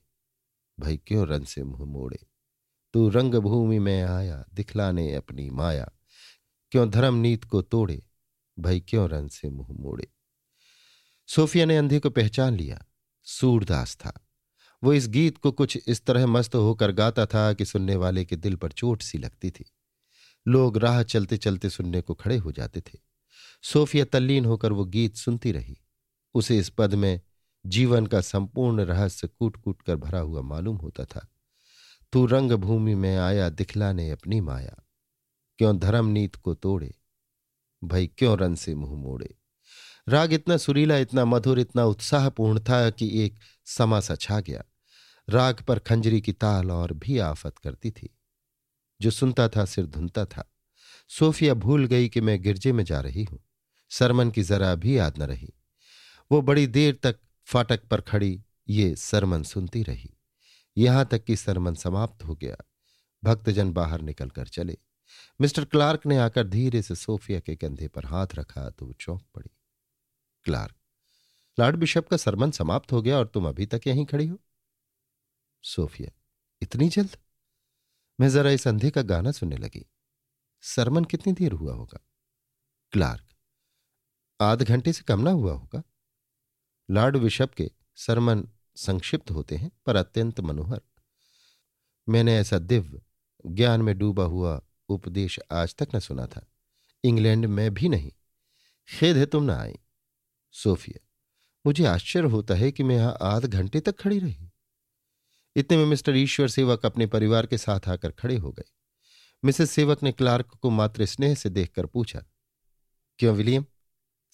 भाई 0.80 0.98
क्यों 0.98 1.28
रन 1.28 1.44
से 1.44 1.64
मुँह 1.64 1.86
मोड़े? 1.86 2.20
तू 2.94 3.10
रंग 3.10 3.36
भूमि 3.36 3.80
में 3.80 4.04
आया, 4.04 4.46
दिखलाने 4.54 5.14
अपनी 5.14 5.50
माया, 5.50 5.92
क्यों 6.72 6.90
धर्म 6.90 7.16
नीत 7.16 7.44
को 7.44 7.62
तोड़े, 7.62 8.04
भाई 8.60 8.80
क्यों 8.80 9.10
रन 9.10 9.28
से 9.28 9.50
मुँह 9.50 9.68
मोड़े? 9.72 10.08
सोफिया 11.28 11.66
ने 11.66 11.78
अंधे 11.78 12.00
को 12.00 12.10
पहचान 12.10 12.56
लिया, 12.56 12.86
सूरदास 13.24 13.96
था। 13.96 14.28
वो 14.84 14.94
इस 14.94 15.08
गीत 15.08 15.38
को 15.38 15.52
कुछ 15.52 15.78
इस 15.88 16.06
तरह 16.06 16.28
मस्त 16.28 16.56
होकर 16.56 16.92
गाता 16.92 17.26
था 17.26 17.54
कि 17.54 17.66
सुनने 17.66 17.96
वाले 17.96 18.26
के 18.26 18.36
दिल 18.36 18.56
पर 18.56 18.72
चोट 18.72 19.02
सी 19.02 19.18
लगती 19.18 19.52
थी। 19.52 19.66
लोग 20.48 20.78
राह 20.78 21.04
चलते 21.04 21.38
चलते 21.38 21.70
सुनने 21.70 22.02
को 22.02 22.14
खड़े 22.14 22.38
हो 22.38 22.52
जाते 22.52 22.82
थे। 22.82 23.05
सोफिया 23.74 24.06
तल्लीन 24.06 24.46
होकर 24.46 24.72
वो 24.72 24.86
गीत 24.86 25.16
सुनती 25.16 25.52
रही। 25.52 25.78
उसे 26.34 26.58
इस 26.58 26.70
पद 26.70 26.94
में 26.94 27.22
जीवन 27.66 28.06
का 28.06 28.22
संपूर्ण 28.22 28.82
रहस्य 28.82 29.28
कूट 29.28 29.58
कूट 29.58 29.82
कर 29.82 29.96
भरा 29.96 30.20
हुआ 30.20 30.42
मालूम 30.42 30.78
होता 30.78 31.06
था। 31.06 31.28
तू 32.14 32.26
रंग 32.26 32.52
भूमि 32.52 32.96
में 32.96 33.18
आया 33.18 33.50
दिखलाने 33.50 34.10
अपनी 34.10 34.42
माया। 34.42 34.84
क्यों 35.58 35.78
धर्म 35.78 36.06
नीत 36.06 36.36
को 36.36 36.54
तोड़े? 36.54 36.96
भाई 37.84 38.08
क्यों 38.08 38.38
रन 38.38 38.56
से 38.56 38.76
मुँह 38.76 39.02
मोड़े? 39.02 39.36
राग 40.10 40.34
इतना 40.34 40.58
सुरीला, 40.58 40.98
इतना 40.98 41.26
मधुर, 41.26 41.60
इतना 41.60 41.86
उत्साहपूर्ण 41.86 42.60
था 42.60 42.90
कि 42.90 43.24
एक 43.24 43.40
समा 43.66 44.00
सा 44.00 44.16
छा 44.16 44.40
गया। 44.40 44.64
राग 45.30 45.62
पर 45.62 45.80
खंजरी 45.80 46.22
की 46.22 46.34
ताल 46.34 46.72
और 46.72 46.94
भी 46.94 47.18
आफत 47.18 47.58
करती 47.58 47.92
थी। 47.92 48.18
जो 49.02 49.12
सुनता 49.12 49.50
था, 49.50 49.66
सिर 49.66 49.86
धुनता 49.86 50.26
था। 50.26 50.52
सोफिया 51.10 51.54
भूल 51.54 51.86
गई 51.86 52.10
कि 52.10 52.22
मैं 52.22 52.42
गिरजे 52.42 52.72
में 52.72 52.84
जा 52.84 53.02
रही 53.02 53.24
हूँ। 53.24 53.45
सरमन 54.00 54.32
की 54.32 54.44
जरा 54.44 54.76
भी 54.76 54.98
याद 54.98 55.18
न 55.18 55.24
रही। 55.24 55.54
वो 56.32 56.42
बड़ी 56.42 56.68
देर 56.68 57.00
तक 57.04 57.20
फाटक 57.48 57.88
पर 57.88 58.02
खड़ी 58.02 58.44
ये 58.70 58.96
सरमन 58.96 59.44
सुनती 59.44 59.84
रही। 59.84 60.14
यहाँ 60.78 61.06
तक 61.06 61.24
कि 61.24 61.36
सरमन 61.36 61.74
समाप्त 61.74 62.24
हो 62.24 62.36
गया। 62.36 62.56
भक्तजन 63.24 63.72
बाहर 63.72 64.02
निकलकर 64.02 64.48
चले। 64.48 64.78
मिस्टर 65.42 65.66
क्लार्क 65.66 66.06
ने 66.06 66.18
आकर 66.18 66.48
धीरे 66.48 66.82
से 66.82 66.96
सोफिया 66.96 67.40
के 67.40 67.56
कंधे 67.56 67.88
पर 67.88 68.06
हाथ 68.06 68.28
रखा 68.36 68.70
तो 68.70 68.86
वो 68.86 68.94
चौंक 68.94 69.22
पड़ी। 69.36 69.50
क्लार्क, 70.44 70.76
लॉर्ड 71.60 71.76
बिशप 71.76 72.08
का 72.08 72.18
सरमन 72.18 72.52
समाप्त 72.52 72.92
हो 72.92 73.02
गया 73.02 73.18
और 73.18 73.28
तुम 73.28 73.48
अभी 73.48 73.66
तक 73.66 73.82
यहीं 73.88 74.06
खड़ी 74.06 74.28
हो? 74.28 74.40
सोफिया, 75.64 76.12
इतनी 76.62 76.90
जल्द? 76.90 77.18
मैं 78.20 78.30
जरा 78.30 78.50
इस 78.50 78.68
अंधे 78.68 78.90
का 78.90 79.02
गाना 79.02 79.32
सुनने 79.32 79.58
लगी। 79.58 79.86
सरमन 80.62 81.04
कितनी 81.04 81.34
देर 81.34 81.52
हुआ 81.52 81.74
होगा? 81.74 82.00
क्लार्क 82.92 83.25
आध 84.40 84.64
घंटे 84.64 84.94
से 84.94 85.04
कम 85.04 85.20
ना 85.20 85.32
हुआ 85.32 85.54
होगा। 85.54 85.82
लॉर्ड 86.90 87.18
बिशप 87.18 87.54
के 87.54 87.70
सरमन 87.96 88.48
संक्षिप्त 88.76 89.32
होते 89.32 89.56
हैं, 89.56 89.72
पर 89.86 89.96
अत्यंत 89.96 90.40
मनोहर। 90.40 90.82
मैंने 92.08 92.38
ऐसा 92.38 92.60
दिव्य, 92.60 93.02
ज्ञान 93.46 93.82
में 93.82 93.98
डूबा 93.98 94.24
हुआ 94.24 94.62
उपदेश 94.90 95.40
आज 95.52 95.76
तक 95.76 95.96
न 95.96 96.00
सुना 96.00 96.26
था। 96.28 96.46
इंग्लैंड 97.04 97.46
में 97.46 97.74
भी 97.74 97.90
नहीं। 97.90 98.12
खेद 98.90 99.18
है 99.18 99.26
तुम 99.26 99.44
ना 99.44 99.56
आई। 99.56 99.76
सोफिया, 100.54 101.00
मुझे 101.66 101.86
आश्चर्य 101.86 102.30
होता 102.30 102.54
है 102.54 102.72
कि 102.72 102.84
मैं 102.84 102.96
यहाँ 102.96 103.18
आध 103.22 103.46
घंटे 103.46 103.80
तक 103.80 104.00
खड़ी 104.00 104.20
रही। 104.20 104.50
इतने 105.56 105.78
में 105.78 105.86
मिस्टर 105.86 106.16
ईश्वर 106.16 106.48
सेवक 106.48 106.86
अपने 106.86 107.06
परिवार 107.08 107.46
के 107.46 107.58
साथ 107.58 107.88
आकर 107.90 108.12
खड़े 108.12 108.36
हो 108.38 108.52
गए। 108.52 108.70
मिसेस 109.44 109.72
सेवक 109.72 110.04
ने 110.04 110.12
क्लार्क 110.12 110.56
को 110.56 110.70
मात्र 110.70 111.06
स्नेह 111.06 111.36
से 111.36 111.50
देखकर 111.50 111.86
पूछा, 111.86 112.24
क्यों 113.20 113.36
विलियम? 113.36 113.66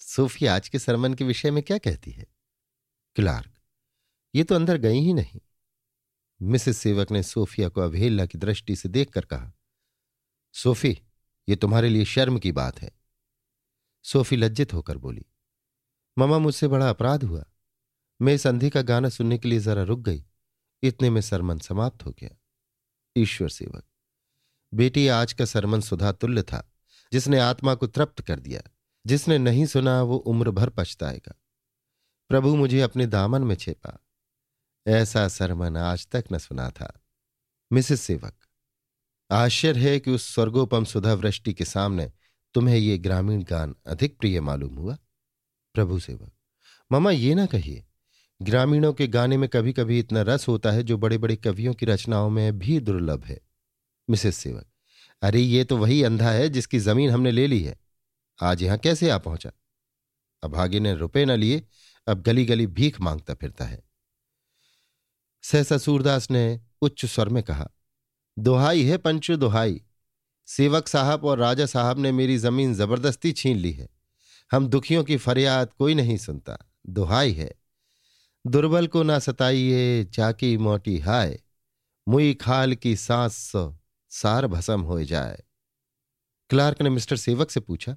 सोफिया 0.04 0.54
आज 0.54 0.68
के 0.68 0.78
सरमन 0.78 1.14
के 1.14 1.24
विषय 1.24 1.50
में 1.50 1.62
क्या 1.62 1.78
कहती 1.78 2.10
है? 2.10 2.26
क्लार्क, 3.16 3.52
ये 4.34 4.44
तो 4.44 4.54
अंदर 4.54 4.76
गई 4.76 4.98
ही 4.98 5.12
नहीं। 5.12 5.40
मिसेस 6.42 6.78
सेवक 6.78 7.10
ने 7.10 7.22
सोफिया 7.22 7.68
को 7.68 7.80
अवहेलना 7.80 8.26
की 8.26 8.38
दृष्टि 8.38 8.76
से 8.76 8.88
देखकर 8.88 9.24
कहा, 9.24 9.52
सोफी, 10.52 10.98
ये 11.48 11.56
तुम्हारे 11.56 11.88
लिए 11.88 12.04
शर्म 12.04 12.38
की 12.38 12.52
बात 12.52 12.82
है। 12.82 12.90
सोफी 14.04 14.36
लज्जित 14.36 14.74
होकर 14.74 14.98
बोली 14.98 15.26
ममा 16.18 16.38
मुझसे 16.38 16.68
बड़ा 16.68 16.90
अपराध 16.90 17.24
हुआ। 17.24 17.44
मैं 18.22 18.34
इस 18.34 18.46
अंधी 18.46 18.70
का 18.70 18.82
गाना 18.82 19.08
सुनने 19.08 19.38
के 19.38 19.48
लिए 19.48 19.60
जरा 19.60 19.82
रुक 19.82 20.00
गई। 20.00 20.24
इतने 20.82 21.10
में 21.10 21.20
सरमन 21.20 21.58
समाप्त 21.58 22.06
हो 22.06 22.10
गया। 22.10 22.36
ईश्वर 23.16 23.48
सेवक, 23.48 23.84
बेटी, 24.74 25.08
आज 25.08 25.32
का 25.32 25.44
सरमन 25.44 25.80
सुधा 25.80 26.12
तुल्य 26.12 26.42
था, 26.42 26.72
जिसने 27.12 27.38
आत्मा 27.38 27.74
को 27.74 27.86
तृप्त 27.86 28.20
कर 28.20 28.40
दिया। 28.40 28.62
जिसने 29.06 29.38
नहीं 29.38 29.66
सुना 29.66 30.02
वो 30.02 30.16
उम्र 30.16 30.50
भर 30.50 30.70
पछताएगा। 30.70 31.34
प्रभु 32.30 32.54
मुझे 32.56 32.80
अपने 32.80 33.06
दामन 33.06 33.42
में 33.42 33.54
छेपा। 33.56 33.98
ऐसा 34.86 35.26
सरमन 35.28 35.76
आज 35.76 36.06
तक 36.06 36.24
न 36.32 36.38
सुना 36.38 36.68
था। 36.70 36.92
मिसेस 37.70 38.00
सेवक, 38.00 38.34
आश्चर्य 39.30 39.90
है 39.90 39.98
कि 40.00 40.10
उस 40.10 40.34
स्वर्गोपम 40.34 40.84
सुधा 40.84 41.12
वृष्टि 41.14 41.54
के 41.54 41.64
सामने 41.64 42.10
तुम्हें 42.54 42.76
ये 42.76 42.96
ग्रामीण 42.98 43.42
गान 43.42 43.74
अधिक 43.86 44.18
प्रिय 44.18 44.40
मालूम 44.40 44.74
हुआ। 44.74 44.96
प्रभु 45.74 45.98
सेवक, 45.98 46.32
मामा 46.90 47.10
ये 47.10 47.34
ना 47.34 47.46
कहिए, 47.46 47.84
ग्रामीणों 48.40 48.92
के 48.92 49.06
गाने 49.06 49.36
में 49.36 49.48
कभी 49.48 49.72
कभी 49.72 49.98
इतना 49.98 50.22
रस 50.22 50.48
होता 50.48 50.70
है 50.70 50.82
जो 50.82 50.96
बड़े 50.98 51.18
बड़े 51.18 51.36
कवियों 51.36 51.74
की 51.74 51.86
रचनाओं 51.86 52.30
में 52.30 52.58
भी 52.58 52.78
दुर्लभ 52.80 53.24
है। 53.24 53.40
मिसेस 54.08 54.36
सेवक, 54.36 54.66
अरे 55.22 55.40
ये 55.40 55.64
तो 55.64 55.76
वही 55.76 56.02
अंधा 56.02 56.30
है 56.30 56.48
जिसकी 56.48 56.78
ज़मीन 56.78 57.10
हमने 57.10 57.30
ले 57.30 57.46
ली 57.46 57.62
है। 57.62 57.76
आज 58.42 58.62
यहाँ 58.62 58.78
कैसे 58.78 59.10
आ 59.10 59.18
पहुँचा? 59.18 59.50
अभागे 60.42 60.80
ने 60.80 60.94
रुपए 60.94 61.24
न 61.24 61.30
लिए, 61.30 61.62
अब 62.06 62.22
गली 62.22 62.44
गली 62.44 62.66
भीख 62.66 63.00
माँगता 63.00 63.34
फिरता 63.34 63.64
है। 63.64 63.82
सहसा 65.42 65.78
सूरदास 65.78 66.30
ने 66.30 66.60
उच्च 66.80 67.04
स्वर 67.06 67.28
में 67.28 67.42
कहा, 67.42 67.68
दोहाई 68.38 68.82
है 68.82 68.96
पंचु, 68.96 69.36
दोहाई। 69.36 69.82
सेवक 70.46 70.88
साहब 70.88 71.24
और 71.24 71.38
राजा 71.38 71.66
साहब 71.66 71.98
ने 71.98 72.12
मेरी 72.12 72.36
ज़मीन 72.38 72.74
ज़बरदस्ती 72.74 73.32
छीन 73.32 73.56
ली 73.56 73.72
है। 73.72 73.88
हम 74.52 74.66
दुखियों 74.66 75.04
की 75.04 75.16
फरियाद 75.16 75.72
कोई 75.72 75.94
नहीं 75.94 76.16
सुनता। 76.16 76.56
दोहाई 76.86 77.32
है। 77.32 77.54
दुर्बल 78.46 78.86
को 78.86 79.02
ना 79.02 79.18
सताइए 79.18 80.04
चाकी 80.04 80.56
मोटी 80.56 80.98
हाय। 80.98 81.42
मुई 82.08 82.34
खाल 82.34 82.74
की 82.74 82.96
सांस 82.96 83.52
सार 84.12 84.46
भसम 84.46 84.80
हो 84.80 85.02
जाए। 85.04 85.42
क्लार्क 86.50 86.82
ने 86.82 86.90
मिस्टर 86.90 87.16
सेवक 87.16 87.50
से 87.50 87.60
पूछा 87.60 87.96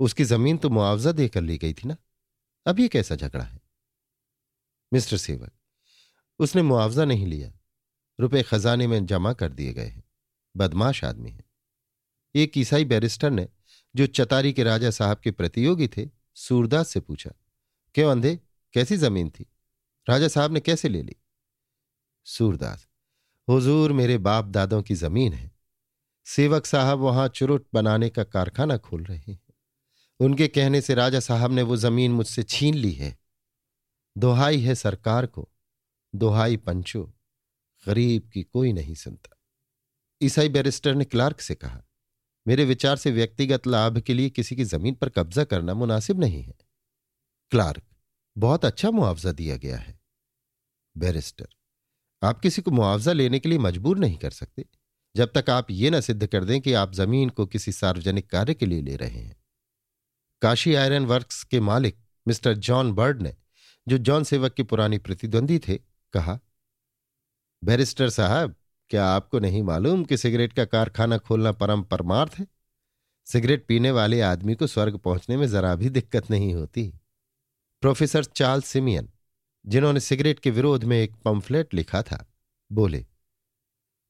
उसकी 0.00 0.24
ज़मीन 0.24 0.56
तो 0.58 0.70
मुआवजा 0.70 1.12
देकर 1.12 1.40
ली 1.40 1.58
गई 1.58 1.72
थी 1.72 1.88
ना। 1.88 1.96
अब 2.66 2.80
ये 2.80 2.88
कैसा 2.88 3.16
झगड़ा 3.16 3.44
है? 3.44 3.60
मिस्टर 4.92 5.16
सेवक 5.16 5.52
उसने 6.38 6.62
मुआवजा 6.62 7.04
नहीं 7.04 7.26
लिया। 7.26 7.52
रुपए 8.20 8.42
खजाने 8.42 8.86
में 8.86 9.04
जमा 9.06 9.32
कर 9.32 9.52
दिए 9.52 9.72
गए 9.72 9.86
हैं। 9.86 10.02
बदमाश 10.56 11.04
आदमी 11.04 11.30
है। 11.30 11.44
एक 12.34 12.58
ईसाई 12.58 12.84
बैरिस्टर 12.84 13.30
ने, 13.30 13.48
जो 13.96 14.06
चतारी 14.06 14.52
के 14.52 14.62
राजा 14.62 14.90
साहब 14.90 15.18
के 15.18 15.30
प्रतियोगी 15.30 15.88
थे, 15.88 16.08
सूरदास 16.34 16.88
से 16.88 17.00
पूछा, 17.00 17.30
क्यों 17.94 18.10
अंधे? 18.10 18.38
कैसी 18.74 18.96
ज़मीन 18.96 19.30
थी? 19.30 19.46
राजा 20.06 20.28
साहब 20.28 20.52
ने 20.52 20.60
कैसे 20.60 20.88
ले 20.88 21.02
ली? 21.02 21.16
सूरदास, 22.26 22.86
हुजूर 23.48 23.92
मेरे 23.92 24.18
बाप 24.18 24.44
दादों 24.44 24.82
की 24.82 24.94
ज़मीन 24.94 25.32
है। 25.32 25.50
सेवक 26.26 26.66
साहब 26.66 26.98
वहाँ 26.98 27.28
चुरुट 27.28 27.66
बनाने 27.74 28.08
का 28.08 28.24
कारखाना 28.24 28.76
खोल 28.76 29.04
रहे 29.04 29.18
हैं। 29.18 29.38
उनके 30.20 30.48
कहने 30.48 30.80
से 30.80 30.94
राजा 30.94 31.20
साहब 31.20 31.52
ने 31.52 31.62
वो 31.62 31.76
ज़मीन 31.76 32.12
मुझसे 32.12 32.42
छीन 32.42 32.74
ली 32.74 32.92
है। 32.92 33.16
दोहाई 34.16 34.60
है 34.60 34.74
सरकार 34.74 35.26
को, 35.26 35.48
दोहाई 36.14 36.56
पंचो, 36.56 37.04
गरीब 37.86 38.30
की 38.34 38.42
कोई 38.42 38.72
नहीं 38.72 38.94
सुनता। 38.94 39.36
ईसाई 40.20 40.48
बैरिस्टर 40.48 40.94
ने 40.94 41.04
क्लार्क 41.04 41.40
से 41.40 41.54
कहा, 41.54 41.82
मेरे 42.46 42.64
विचार 42.64 42.96
से 42.96 43.10
व्यक्तिगत 43.10 43.66
लाभ 43.66 43.98
के 43.98 44.14
लिए 44.14 44.30
किसी 44.30 44.56
की 44.56 44.64
ज़मीन 44.64 44.94
पर 44.94 45.08
कब्जा 45.08 45.44
करना 45.44 45.74
मुनासिब 45.74 46.20
नहीं 46.20 46.42
है। 46.42 46.54
क्लार्क, 47.52 47.82
बहुत 48.36 48.64
अच्छा 48.64 48.90
मुआवजा 48.90 49.32
दिया 49.32 49.56
गया 49.56 49.76
है। 49.76 49.98
बैरिस्टर, 50.96 51.48
आप 52.22 52.40
किसी 52.40 52.62
को 52.62 52.70
मुआवजा 52.70 53.12
लेने 53.12 53.38
के 53.38 53.48
लिए 53.48 53.58
मजबूर 53.58 53.98
नहीं 53.98 54.18
कर 54.18 54.30
सकते, 54.30 54.64
जब 55.14 55.32
तक 55.34 55.50
आप 55.50 55.70
ये 55.70 55.90
न 55.90 56.00
सिद्ध 56.00 56.26
कर 56.26 56.44
दें 56.44 56.60
कि 56.60 56.72
आप 56.72 56.92
ज़मीन 56.92 57.28
को 57.28 57.46
किसी 57.46 57.72
सार्वजनिक 57.72 58.30
कार्य 58.30 58.54
के 58.54 58.66
लिए 58.66 58.82
ले 58.82 58.96
रहे 58.96 59.20
हैं। 59.20 59.43
काशी 60.44 60.74
आयरन 60.74 61.04
वर्क्स 61.06 61.42
के 61.44 61.60
मालिक 61.60 61.96
मिस्टर 62.26 62.54
जॉन 62.54 62.92
बर्ड 62.92 63.22
ने, 63.22 63.34
जो 63.88 63.98
जॉन 63.98 64.24
सेवक 64.24 64.54
के 64.54 64.62
पुरानी 64.62 64.98
प्रतिद्वंदी 64.98 65.58
थे, 65.58 65.76
कहा, 66.12 66.38
बैरिस्टर 67.62 68.10
साहब, 68.10 68.54
क्या 68.90 69.06
आपको 69.06 69.38
नहीं 69.38 69.62
मालूम 69.62 70.04
कि 70.04 70.16
सिगरेट 70.16 70.52
का 70.52 70.64
कारखाना 70.64 71.18
खोलना 71.18 71.52
परम 71.52 71.82
परमार्थ 71.82 72.34
है? 72.38 72.46
सिगरेट 73.26 73.64
पीने 73.66 73.90
वाले 73.90 74.20
आदमी 74.20 74.54
को 74.54 74.66
स्वर्ग 74.66 74.96
पहुँचने 74.96 75.36
में 75.36 75.46
जरा 75.48 75.74
भी 75.74 75.90
दिक्कत 75.90 76.30
नहीं 76.30 76.54
होती। 76.54 77.00
प्रोफेसर 77.82 78.24
चार्ल्स 78.24 78.66
सिमियन, 78.66 79.08
जिन्होंने 79.66 80.00
सिगरेट 80.00 80.40
के 80.40 80.50
विरोध 80.50 80.84
में 80.84 80.96
एक 80.98 81.14
पंफलेट 81.14 81.74
लिखा 81.74 82.02
था, 82.02 82.24
बोले, 82.70 83.06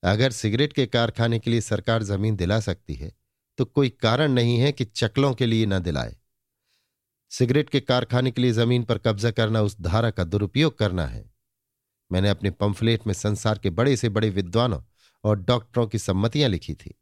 अगर 0.02 0.32
सिगरेट 0.32 0.72
के 0.72 0.86
कारखाने 0.86 1.38
के 1.38 1.50
लिए 1.50 1.60
सरकार 1.60 2.02
ज़मीन 2.02 2.36
दिला 2.36 2.60
सकती 2.60 2.94
है 2.94 3.12
तो 3.58 3.64
कोई 3.64 3.88
कारण 3.88 4.32
नहीं 4.32 4.58
है 4.58 4.72
कि 4.72 4.84
चकलों 4.84 5.34
के 5.34 5.46
लिए 5.46 5.66
न 5.66 5.78
दिलाए। 5.78 6.16
सिगरेट 7.38 7.70
के 7.70 7.80
कारखाने 7.80 8.30
के 8.30 8.42
लिए 8.42 8.52
ज़मीन 8.52 8.82
पर 8.84 8.98
कब्जा 8.98 9.30
करना, 9.30 9.62
उस 9.62 9.80
धारा 9.80 10.10
का 10.10 10.24
दुरुपयोग 10.24 10.78
करना 10.78 11.06
है। 11.06 11.30
मैंने 12.12 12.28
अपने 12.28 12.50
पंफलेट 12.50 13.06
में 13.06 13.14
संसार 13.14 13.58
के 13.58 13.70
बड़े 13.70 13.96
से 13.96 14.08
बड़े 14.08 14.30
विद्वानों 14.30 14.80
और 15.24 15.40
डॉक्टरों 15.40 15.86
की 15.86 15.98
सम्मतियाँ 15.98 16.48
लिखी 16.48 16.74
थी। 16.74 16.94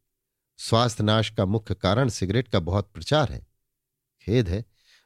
स्वास्थ्य 0.58 1.04
नाश 1.04 1.30
का 1.30 1.46
मुख्य 1.46 1.74
कारण 1.74 2.08
सिगरेट 2.08 2.48
का 2.48 2.60
बहुत 2.60 2.90
प्रचार 2.94 3.32
है। 3.32 3.46
खेद 4.22 4.48
है, 4.48 4.64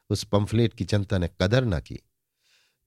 उस 0.09 0.23
पंफलेट 0.23 0.73
की 0.73 0.83
जनता 0.83 1.17
ने 1.17 1.29
कदर 1.41 1.65
न 1.65 1.79
की। 1.79 1.99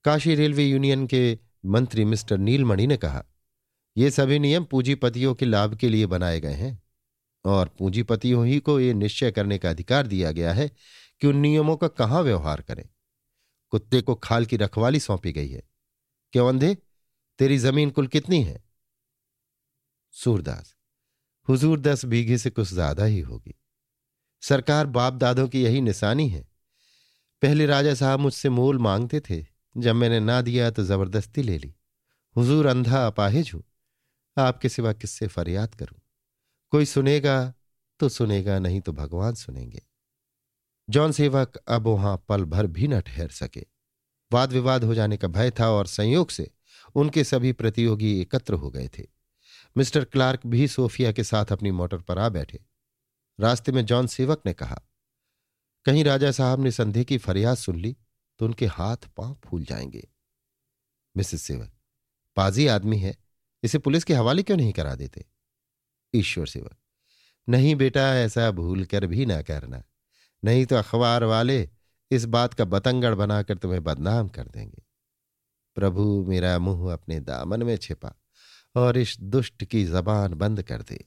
काशी 0.04 0.34
रेलवे 0.34 0.64
यूनियन 0.64 1.06
के 1.06 1.38
मंत्री 1.66 2.04
मिस्टर 2.04 2.38
नीलमणि 2.38 2.86
ने 2.86 2.96
कहा, 2.96 3.24
ये 3.96 4.10
सभी 4.10 4.38
नियम 4.38 4.64
पूंजीपतियों 4.64 5.34
के 5.34 5.46
लाभ 5.46 5.74
के 5.74 5.88
लिए 5.88 6.06
बनाए 6.06 6.40
गए 6.40 6.52
हैं 6.52 6.82
और 7.44 7.68
पूंजीपतियों 7.68 8.46
ही 8.46 8.58
को 8.60 8.80
ये 8.80 8.94
निश्चय 8.94 9.30
करने 9.30 9.58
का 9.58 9.70
अधिकार 9.70 10.06
दिया 10.06 10.32
गया 10.32 10.52
है 10.52 10.70
कि 11.22 11.26
उन 11.26 11.36
नियमों 11.36 11.76
का 11.76 11.88
कहाँ 11.88 12.22
व्यवहार 12.22 12.60
करें? 12.60 12.88
कुत्ते 13.70 14.00
को 14.00 14.14
खाल 14.14 14.46
की 14.46 14.56
रखवाली 14.56 15.00
सौंपी 15.00 15.32
गई 15.32 15.48
है। 15.48 15.62
क्यों 16.32 16.48
अंधे? 16.48 16.74
तेरी 17.38 17.58
ज़मीन 17.58 17.90
कुल 17.90 18.06
कितनी 18.06 18.42
है? 18.42 18.62
सूरदास, 20.14 20.74
हुजूर 21.48 21.80
दस 21.80 22.04
बीघे 22.04 22.38
से 22.38 22.50
कुछ 22.50 22.68
ज़्यादा 22.68 23.04
ही 23.04 23.20
होगी। 23.20 23.54
सरकार 24.42 24.86
बाप 24.86 25.14
दादों 25.14 25.48
की 25.48 25.62
यही 25.62 25.80
निशानी 25.80 26.28
है। 26.28 26.48
पहले 27.42 27.66
राजा 27.66 27.94
साहब 27.94 28.20
मुझसे 28.20 28.48
मोल 28.48 28.78
मांगते 28.78 29.20
थे। 29.20 29.44
जब 29.76 29.94
मैंने 29.94 30.20
ना 30.20 30.40
दिया 30.40 30.70
तो 30.70 30.84
ज़बरदस्ती 30.84 31.42
ले 31.42 31.58
ली। 31.58 31.74
हुजूर 32.36 32.66
अंधा 32.66 33.06
अपाहिज 33.06 33.50
हूँ। 33.54 33.62
आपके 34.36 34.68
सिवा 34.68 34.92
किससे 34.92 35.26
फरियाद 35.26 35.74
करूँ? 35.74 36.00
कोई 36.70 36.84
सुनेगा 36.84 37.54
तो 38.00 38.08
सुनेगा, 38.08 38.58
नहीं 38.58 38.80
तो 38.80 38.92
भगवान 38.92 39.34
सुनेंगे। 39.34 39.82
जौन 40.90 41.12
सेवक 41.12 41.56
अब 41.68 41.86
वहाँ 41.86 42.16
पल 42.28 42.44
भर 42.44 42.66
भी 42.66 42.88
न 42.88 43.00
ठहर 43.00 43.28
सके। 43.28 43.64
वाद 44.30 44.52
विवाद 44.52 44.84
हो 44.84 44.94
जाने 44.94 45.16
का 45.16 45.28
भय 45.28 45.50
था 45.50 45.68
और 45.70 45.86
संयोग 45.86 46.30
से 46.30 46.50
उनके 46.94 47.24
सभी 47.24 47.52
प्रतियोगी 47.52 48.20
एकत्र 48.20 48.54
हो 48.54 48.70
गए 48.70 48.88
थे। 48.88 49.06
मिस्टर 49.76 50.04
क्लार्क 50.04 50.46
भी 50.46 50.68
सोफिया 50.68 51.12
के 51.12 51.24
साथ 51.24 51.52
अपनी 51.52 51.70
मोटर 51.70 51.98
पर 51.98 52.18
आ 52.18 52.28
बैठे। 52.28 52.60
रास्ते 53.38 53.72
में 53.72 53.84
जॉन 53.86 54.06
सेवक 54.06 54.42
ने 54.46 54.52
कहा, 54.52 54.80
कहीं 55.86 56.04
राजा 56.04 56.30
साहब 56.30 56.60
ने 56.60 56.70
संधि 56.70 57.04
की 57.04 57.18
फरियाद 57.18 57.56
सुन 57.56 57.76
ली 57.76 57.96
तो 58.40 58.46
उनके 58.46 58.66
हाथ 58.66 58.96
पाँव 59.16 59.38
फूल 59.44 59.64
जाएँगे। 59.64 60.06
मिसेस 61.16 61.42
सेवक, 61.42 61.70
पाजी 62.36 62.66
आदमी 62.66 62.98
है, 62.98 63.16
इसे 63.62 63.78
पुलिस 63.78 64.04
के 64.04 64.14
हवाले 64.14 64.42
क्यों 64.42 64.56
नहीं 64.56 64.72
करा 64.72 64.94
देते? 64.94 65.24
ईश्वर 66.14 66.46
सेवक, 66.46 66.76
नहीं 67.48 67.74
बेटा, 67.76 68.14
ऐसा 68.14 68.50
भूल 68.50 68.84
कर 68.84 69.06
भी 69.06 69.26
ना 69.26 69.40
करना। 69.42 69.82
नहीं 70.42 70.64
तो 70.66 70.76
अखबार 70.76 71.24
वाले 71.24 71.68
इस 72.10 72.24
बात 72.24 72.54
का 72.54 72.64
बतंगड़ 72.64 73.14
बनाकर 73.14 73.58
तुम्हें 73.58 73.82
बदनाम 73.84 74.28
कर 74.28 74.46
देंगे। 74.46 74.82
प्रभु 75.76 76.24
मेरा 76.28 76.58
मुँह 76.58 76.92
अपने 76.92 77.20
दामन 77.20 77.62
में 77.62 77.76
छिपा 77.76 78.14
और 78.74 78.96
इस 78.98 79.16
दुष्ट 79.20 79.64
की 79.64 79.84
जबान 79.84 80.34
बंद 80.34 80.62
कर 80.62 80.82
दे। 80.82 81.04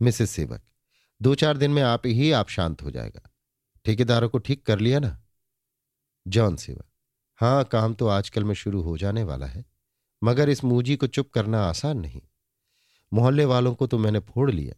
मिसेस 0.00 0.30
सेवक, 0.30 0.62
दो 1.20 1.34
चार 1.34 1.56
दिन 1.56 1.70
में 1.70 1.82
आप 1.82 2.06
ही 2.06 2.30
आप 2.32 2.48
शांत 2.48 2.82
हो 2.82 2.90
जाएगा। 2.90 3.30
ठेकेदारों 3.86 4.28
को 4.28 4.38
ठीक 4.38 4.64
कर 4.66 4.78
लिया 4.78 4.98
ना? 4.98 5.18
जॉन 6.26 6.56
सेवक 6.56 6.86
हाँ 7.38 7.64
काम 7.64 7.94
तो 7.94 8.06
आजकल 8.08 8.44
में 8.44 8.54
शुरू 8.54 8.82
हो 8.82 8.96
जाने 8.98 9.22
वाला 9.24 9.46
है, 9.46 9.64
मगर 10.22 10.48
इस 10.48 10.64
मूजी 10.64 10.96
को 10.96 11.06
चुप 11.06 11.30
करना 11.30 11.62
आसान 11.62 11.98
नहीं। 11.98 12.20
मोहल्ले 13.12 13.44
वालों 13.44 13.74
को 13.74 13.86
तो 13.86 13.98
मैंने 13.98 14.18
फोड़ 14.18 14.50
लिया, 14.50 14.74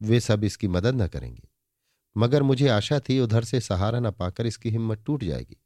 वे 0.00 0.20
सब 0.20 0.44
इसकी 0.44 0.68
मदद 0.68 1.02
न 1.02 1.06
करेंगे। 1.06 1.48
मगर 2.16 2.42
मुझे 2.42 2.68
आशा 2.68 3.00
थी 3.00 3.20
उधर 3.20 3.44
से 3.44 3.60
सहारा 3.60 4.00
न 4.00 4.10
पाकर 4.10 4.46
इसकी 4.46 4.70
हिम्मत 4.70 5.02
टूट 5.06 5.24
जाएगी। 5.24 5.56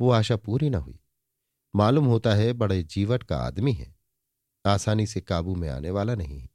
वो 0.00 0.10
आशा 0.10 0.36
पूरी 0.36 0.70
न 0.70 0.74
हुई। 0.74 1.00
मालूम 1.76 2.04
होता 2.04 2.34
है 2.34 2.52
बड़े 2.52 2.82
जीवट 2.82 3.22
का 3.22 3.36
आदमी 3.36 3.72
है। 3.72 3.96
आसानी 4.66 5.06
से 5.06 5.20
काबू 5.20 5.54
में 5.54 5.68
आने 5.68 5.90
वाला 5.90 6.14
नहीं 6.14 6.40
है। 6.40 6.48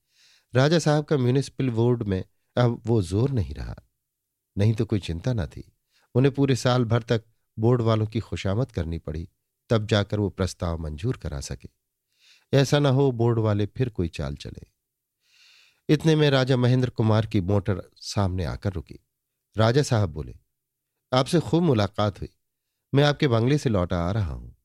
राजा 0.56 0.80
साहब 0.80 1.04
का 1.04 1.18
म्यूनिसिपल 1.18 1.70
बोर्ड 1.70 2.04
में 2.04 2.24
अब 2.58 2.82
वो 2.86 3.02
ज़ोर 3.02 3.30
नहीं 3.30 3.54
रहा। 3.54 3.76
नहीं 4.58 4.74
तो 4.74 4.86
कोई 4.86 5.00
चिंता 5.00 5.34
न 5.34 5.46
थी। 5.46 5.74
उन्हें 6.16 6.34
पूरे 6.34 6.56
साल 6.56 6.86
भर 6.86 7.02
तक 7.02 7.24
बोर्ड 7.60 7.82
वालों 7.82 8.08
की 8.08 8.20
खुशामद 8.20 8.72
करनी 8.72 9.00
पड़ी, 9.00 9.30
तब 9.70 9.88
जाकर 9.88 10.20
वो 10.20 10.30
प्रस्ताव 10.30 10.78
मंजूर 10.78 11.18
करा 11.18 11.40
सके। 11.40 11.70
ऐसा 12.54 12.80
ना 12.80 12.90
हो 12.90 13.12
बोर्ड 13.12 13.40
वाले 13.40 13.66
फिर 13.66 13.90
कोई 13.90 14.08
चाल 14.08 14.36
चले। 14.36 14.68
इतने 15.90 16.16
में 16.16 16.30
राजा 16.30 16.58
महेंद्र 16.58 16.90
कुमार 16.90 17.26
की 17.26 17.42
मोटर 17.42 17.82
सामने 17.96 18.46
आकर 18.46 18.74
रुकी। 18.74 19.00
राजा 19.58 19.82
साहब 19.84 20.10
बोले, 20.10 20.36
आपसे 21.14 21.40
खूब 21.40 21.64
मुलाकात 21.64 22.22
हुई। 22.22 22.30
मैं 22.94 23.04
आपके 23.04 23.28
बंगले 23.28 23.58
से 23.58 23.70
लौटा 23.70 24.00
आ 24.00 24.12
रहा 24.12 24.34
हूँ। 24.34 24.56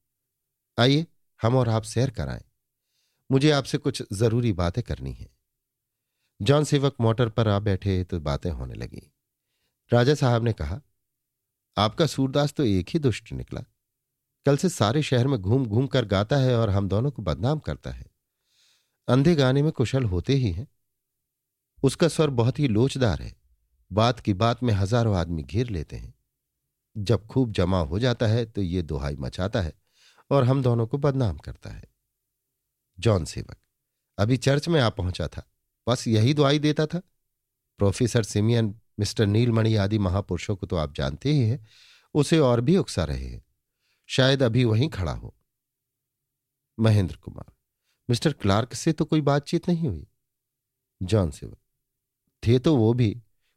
आइए, 0.78 1.06
हम 1.42 1.56
और 1.56 1.68
आप 1.68 1.82
सैर 1.82 2.10
कराएँ। 2.10 2.44
मुझे 3.30 3.50
आपसे 3.50 3.78
कुछ 3.78 4.02
ज़रूरी 4.12 4.52
बातें 4.52 4.84
करनी 4.84 5.12
है। 5.12 5.28
जॉन 6.42 6.64
सेवक 6.64 6.96
मोटर 7.00 7.28
पर 7.28 7.48
आ 7.48 7.58
बैठे 7.58 8.04
तो 8.04 8.20
बातें 8.20 8.50
होने 8.50 8.74
लगी। 8.74 9.14
राजा 9.92 10.14
साहब 10.14 10.44
ने 10.44 10.52
कहा, 10.52 10.80
आपका 11.78 12.06
सूरदास 12.06 12.52
तो 12.52 12.64
एक 12.64 12.88
ही 12.88 12.98
दुष्ट 12.98 13.32
निकला। 13.32 13.60
कल 14.46 14.56
से 14.56 14.68
सारे 14.68 15.02
शहर 15.02 15.26
में 15.26 15.40
घूम 15.40 15.66
घूम 15.66 15.86
कर 15.86 16.04
गाता 16.04 16.36
है 16.36 16.58
और 16.58 16.70
हम 16.70 16.88
दोनों 16.88 17.10
को 17.10 17.22
बदनाम 17.22 17.58
करता 17.58 17.90
है। 17.90 18.06
अंधे 19.08 19.34
गाने 19.34 19.62
में 19.62 19.72
कुशल 19.72 20.04
होते 20.04 20.32
ही 20.32 20.52
हैं। 20.52 20.68
उसका 21.82 22.08
स्वर 22.08 22.30
बहुत 22.30 22.58
ही 22.58 22.68
लोचदार 22.68 23.22
है। 23.22 23.37
बात 23.90 24.20
की 24.20 24.34
बात 24.34 24.62
में 24.62 24.72
हज़ारों 24.74 25.16
आदमी 25.16 25.42
घेर 25.42 25.70
लेते 25.70 25.96
हैं। 25.96 26.14
जब 26.96 27.26
खूब 27.26 27.52
जमा 27.52 27.80
हो 27.80 27.98
जाता 27.98 28.26
है 28.26 28.44
तो 28.46 28.62
ये 28.62 28.82
दुहाई 28.82 29.16
मचाता 29.16 29.60
है 29.60 29.72
और 30.30 30.44
हम 30.44 30.62
दोनों 30.62 30.86
को 30.86 30.98
बदनाम 30.98 31.38
करता 31.38 31.70
है। 31.70 31.84
जॉन 32.98 33.24
सेवक, 33.24 33.56
अभी 34.18 34.36
चर्च 34.36 34.68
में 34.68 34.80
आ 34.80 34.88
पहुँचा 34.90 35.28
था। 35.28 35.42
बस 35.86 36.06
यही 36.08 36.34
दुआई 36.34 36.58
देता 36.58 36.86
था? 36.86 37.00
प्रोफेसर 37.80 38.22
सिमियन, 38.22 38.74
मिस्टर 39.00 39.26
नीलमणि 39.26 39.74
आदि 39.76 39.98
महापुरुषों 39.98 40.56
को 40.56 40.66
तो 40.66 40.76
आप 40.76 40.94
जानते 40.94 41.32
ही 41.32 41.40
हैं, 41.40 41.66
उसे 42.14 42.38
और 42.38 42.60
भी 42.60 42.76
उकसा 42.76 43.04
रहे 43.04 43.26
हैं। 43.26 43.44
शायद 44.08 44.42
अभी 44.42 44.64
वहीं 44.64 44.88
खड़ा 44.88 45.12
हो। 45.12 45.34
महेंद्र 46.78 47.16
कुमार, 47.16 47.52
मिस्टर 48.08 48.32
क्लार्क 48.32 48.74
से 48.74 48.92
तो 48.92 49.04
कोई 49.04 49.20
बातचीत 49.20 49.68
नहीं 49.68 49.88
हुई। 49.88 50.06
जॉन 51.00 51.30
सेवक, 51.30 51.58
थे 52.42 52.58
तो 52.58 52.76
वो 52.76 52.92
भी। 52.94 53.10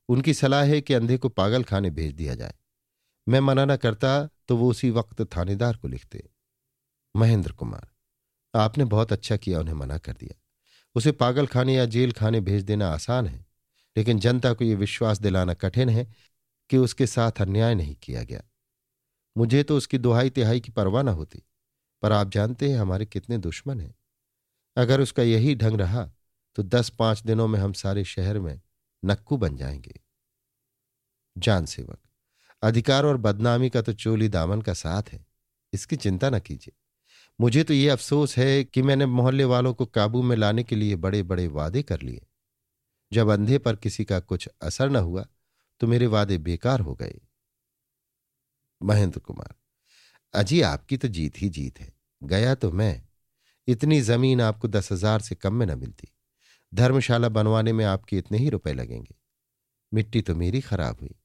उनकी 0.10 0.34
सलाह 0.34 0.64
है 0.64 0.82
कि 0.82 0.94
अंधे 0.94 1.18
को 1.18 1.30
पागल 1.30 1.64
खाने 1.64 1.90
भेज 1.90 2.14
दिया 2.14 2.36
जाए। 2.36 2.54
मैं 3.28 3.40
मना 3.40 3.66
न 3.66 3.76
करता 3.76 4.30
तो 4.48 4.58
वो 4.58 4.70
उसी 4.70 4.90
वक्त 4.92 5.22
थानेदार 5.38 5.78
को 5.78 5.88
लिखते। 5.88 6.24
महेंद्र 7.16 7.52
कुमार, 7.52 7.88
आपने 8.54 8.86
बहुत 8.86 9.12
अच्छा 9.14 9.38
किया 9.38 9.60
उन्हें 9.60 9.76
मना 9.76 9.98
कर 9.98 10.14
दिया। 10.14 10.40
उसे 10.96 11.12
पागल 11.12 11.48
खाने 11.48 11.76
या 11.76 11.86
जेल 11.86 12.12
खाने 12.12 12.42
भेज 12.42 12.64
देना 12.64 12.90
आसान 12.90 13.28
है, 13.28 13.46
लेकिन 13.96 14.20
जनता 14.20 14.54
को 14.54 14.66
यह 14.66 14.78
विश्वास 14.78 15.20
दिलाना 15.20 15.54
कठिन 15.54 15.90
है 15.90 16.08
कि 16.70 16.78
उसके 16.78 17.08
साथ 17.08 17.42
अन्याय 17.42 17.76
नहीं 17.76 17.96
किया 17.96 18.24
गया। 18.24 18.44
मुझे 19.36 19.64
तो 19.64 19.78
उसकी 19.78 19.98
दुहाई 19.98 20.30
तिहाई 20.30 20.60
की 20.60 20.72
परवाह 20.72 21.04
न 21.04 21.08
होती, 21.10 21.44
पर 22.04 22.12
आप 22.12 22.30
जानते 22.30 22.70
हैं 22.70 22.78
हमारे 22.78 23.06
कितने 23.06 23.38
दुश्मन 23.38 23.80
हैं। 23.80 23.94
अगर 24.78 25.02
उसका 25.02 25.24
यही 25.24 25.56
ढंग 25.56 25.78
रहा 25.78 26.06
तो 26.58 26.64
दस 26.64 26.90
पाँच 26.90 27.22
दिनों 27.24 27.48
में 27.48 27.60
हम 27.60 27.74
सारे 27.74 28.04
शहर 28.06 28.40
में 28.40 28.60
नक्कू 29.04 29.38
बन 29.38 29.58
जाएँगे। 29.58 30.00
जान 31.36 31.66
सेवक, 31.66 32.00
अधिकार 32.64 33.06
और 33.06 33.18
बदनामी 33.20 33.70
का 33.70 33.82
तो 33.82 33.94
चोली 33.94 34.28
दामन 34.30 34.62
का 34.62 34.74
साथ 34.74 35.12
है, 35.12 35.26
इसकी 35.74 35.96
चिंता 35.96 36.30
न 36.30 36.40
कीजिए। 36.40 36.74
मुझे 37.40 37.64
तो 37.64 37.74
ये 37.74 37.90
अफसोस 37.90 38.38
है 38.38 38.64
कि 38.64 38.82
मैंने 38.82 39.06
मोहल्ले 39.08 39.44
वालों 39.46 39.74
को 39.74 39.86
काबू 39.86 40.22
में 40.22 40.36
लाने 40.38 40.64
के 40.64 40.76
लिए 40.76 40.96
बड़े 40.98 41.22
बड़े 41.24 41.48
वादे 41.50 41.84
कर 41.84 42.02
लिए। 42.02 42.26
जब 43.12 43.30
अंधे 43.30 43.58
पर 43.58 43.76
किसी 43.76 44.06
का 44.06 44.20
कुछ 44.20 44.48
असर 44.62 44.90
न 44.90 44.96
हुआ 44.98 45.26
तो 45.82 45.88
मेरे 45.88 46.08
वादे 46.08 46.38
बेकार 46.40 46.80
हो 46.80 46.94
गए। 46.96 47.20
महेंद्र 48.82 49.20
कुमार, 49.20 49.56
अजी 50.34 50.62
आपकी 50.62 50.98
तो 50.98 51.08
जीत 51.08 51.42
ही 51.42 51.50
जीत 51.50 51.80
है, 51.80 51.94
गया 52.22 52.56
तो 52.56 52.72
मैं। 52.72 53.02
इतनी 53.68 54.00
ज़मीन 54.02 54.42
आपको 54.42 54.68
दस 54.68 54.92
हज़ार 54.92 55.22
से 55.22 55.36
कम 55.36 55.54
में 55.54 55.66
न 55.66 55.78
मिलती। 55.80 56.08
धर्मशाला 56.74 57.30
बनवाने 57.30 57.74
में 57.74 57.86
आपके 57.86 58.18
इतने 58.18 58.38
ही 58.38 58.50
रुपए 58.50 58.74
लगेंगे। 58.74 59.16
मिट्टी 59.94 60.22
तो 60.22 60.36
मेरी 60.36 60.62
खराब 60.62 61.00
हुई। 61.02 61.16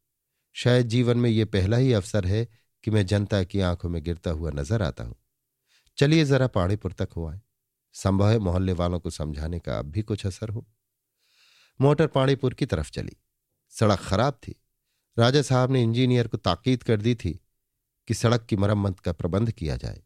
शायद 0.52 0.88
जीवन 0.88 1.18
में 1.18 1.30
यह 1.30 1.44
पहला 1.44 1.76
ही 1.76 1.92
अवसर 1.92 2.26
है 2.26 2.48
कि 2.84 2.90
मैं 2.90 3.06
जनता 3.06 3.44
की 3.44 3.60
आँखों 3.60 3.88
में 3.88 4.02
गिरता 4.02 4.30
हुआ 4.30 4.50
नज़र 4.50 4.82
आता 4.82 5.04
हूँ। 5.04 5.16
चलिए 5.98 6.24
जरा 6.24 6.46
पाणीपुर 6.46 6.92
तक 6.92 7.08
हो 7.16 7.28
आए। 7.28 7.40
संभव 7.92 8.30
है 8.30 8.38
मोहल्ले 8.38 8.72
वालों 8.72 9.00
को 9.00 9.10
समझाने 9.10 9.58
का 9.58 9.78
अब 9.78 9.86
भी 9.86 10.02
कुछ 10.02 10.26
असर 10.26 10.48
हो। 10.48 10.66
मोटर 11.80 12.06
पाणीपुर 12.06 12.54
की 12.54 12.66
तरफ़ 12.66 12.90
चली। 12.90 13.16
सड़क 13.70 13.98
खराब 13.98 14.32
थी। 14.32 14.54
राजा 15.18 15.42
साहब 15.42 15.70
ने 15.70 15.82
इंजीनियर 15.82 16.28
को 16.28 16.36
ताकीद 16.36 16.82
कर 16.82 16.96
दी 16.96 17.14
थी 17.14 17.40
कि 18.08 18.14
सड़क 18.14 18.46
की 18.46 18.56
मरम्मत 18.56 19.00
का 19.00 19.12
प्रबंध 19.12 19.50
किया 19.50 19.76
जाए, 19.76 20.02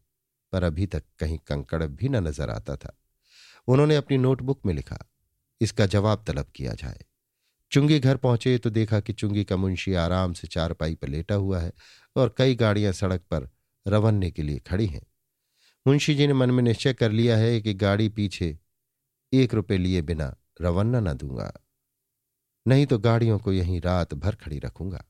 पर 0.51 0.63
अभी 0.63 0.85
तक 0.85 1.03
कहीं 1.19 1.37
कंकड़ 1.37 1.83
भी 1.83 2.09
न 2.09 2.15
नज़र 2.15 2.49
आता 2.49 2.75
था। 2.75 2.97
उन्होंने 3.67 3.95
अपनी 3.95 4.17
नोटबुक 4.17 4.65
में 4.65 4.73
लिखा 4.73 5.07
इसका 5.61 5.85
जवाब 5.85 6.23
तलब 6.27 6.45
किया 6.55 6.73
जाए। 6.73 7.05
चुंगी 7.71 7.99
घर 7.99 8.17
पहुँचे 8.17 8.57
तो 8.57 8.69
देखा 8.69 8.99
कि 8.99 9.13
चुंगी 9.13 9.43
का 9.43 9.57
मुंशी 9.57 9.93
आराम 9.93 10.33
से 10.33 10.47
चारपाई 10.47 10.95
पर 10.95 11.07
लेटा 11.07 11.35
हुआ 11.35 11.59
है 11.59 11.73
और 12.15 12.35
कई 12.37 12.55
गाड़ियाँ 12.55 12.93
सड़क 12.93 13.21
पर 13.21 13.49
रवन्ने 13.87 14.31
के 14.31 14.43
लिए 14.43 14.59
खड़ी 14.59 14.87
हैं। 14.87 15.05
मुंशी 15.87 16.15
जी 16.15 16.27
ने 16.27 16.33
मन 16.33 16.51
में 16.51 16.63
निश्चय 16.63 16.93
कर 16.93 17.11
लिया 17.11 17.37
है 17.37 17.61
कि 17.61 17.73
गाड़ी 17.73 18.09
पीछे 18.09 18.57
एक 19.33 19.53
रुपए 19.53 19.77
लिए 19.77 20.01
बिना 20.01 20.35
रवन्ना 20.61 20.99
न 20.99 21.13
दूँगा। 21.13 21.51
नहीं 22.67 22.85
तो 22.85 22.99
गाड़ियों 22.99 23.39
को 23.39 23.53
यहीं 23.53 23.81
रात 23.81 24.13
भर 24.13 24.35
खड़ी 24.35 24.59
रखूँगा। 24.59 25.03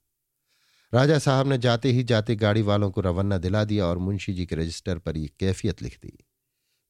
राजा 0.94 1.20
साहब 1.20 1.48
ने 1.48 1.58
जाते 1.58 1.92
ही 1.92 2.04
जाते 2.04 2.36
गाड़ी 2.36 2.62
वालों 2.62 2.92
को 2.92 3.02
रवन्ना 3.02 3.38
दिला 3.38 3.64
दिया 3.64 3.86
और 3.86 3.98
मुंशी 3.98 4.34
जी 4.34 4.46
के 4.46 4.56
रजिस्टर 4.56 5.00
पर 5.00 5.18
यह 5.18 5.30
कैफियत 5.40 5.82
लिख 5.82 5.98
दी। 5.98 6.18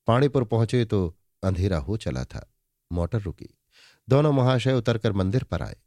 पाणीपुर 0.08 0.43
पहुँचे 0.43 0.86
तो 0.86 1.17
अंधेरा 1.43 1.78
हो 1.78 1.97
चला 1.97 2.24
था। 2.24 2.54
मोटर 2.91 3.21
रुकी। 3.21 3.49
दोनों 4.08 4.32
महाशय 4.34 4.73
उतरकर 4.73 5.13
मंदिर 5.13 5.43
पर 5.43 5.62
आए। 5.62 5.77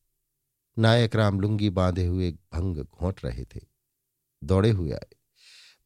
नायक 0.76 1.16
राम 1.16 1.40
लुंगी 1.40 1.70
बांधे 1.70 2.06
हुए 2.06 2.30
भंग 2.52 2.76
घोंट 2.76 3.24
रहे 3.24 3.44
थे। 3.44 3.60
दौड़े 4.42 4.70
हुए 4.70 4.92
आए। 4.92 5.08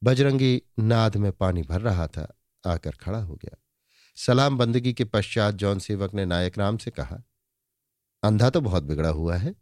बजरंगी 0.03 0.61
नाद 0.79 1.17
में 1.17 1.31
पानी 1.31 1.61
भर 1.61 1.81
रहा 1.81 2.07
था, 2.07 2.27
आकर 2.63 2.91
खड़ा 2.91 3.19
हो 3.19 3.35
गया। 3.35 3.57
सलाम 4.17 4.57
बंदगी 4.57 4.93
के 4.93 5.05
पश्चात 5.05 5.55
जौन 5.55 5.79
सेवक 5.79 6.13
ने 6.13 6.25
नायक 6.25 6.57
राम 6.57 6.77
से 6.77 6.91
कहा, 6.91 7.21
अंधा 8.23 8.49
तो 8.49 8.61
बहुत 8.61 8.83
बिगड़ा 8.83 9.09
हुआ 9.09 9.35
है। 9.35 9.55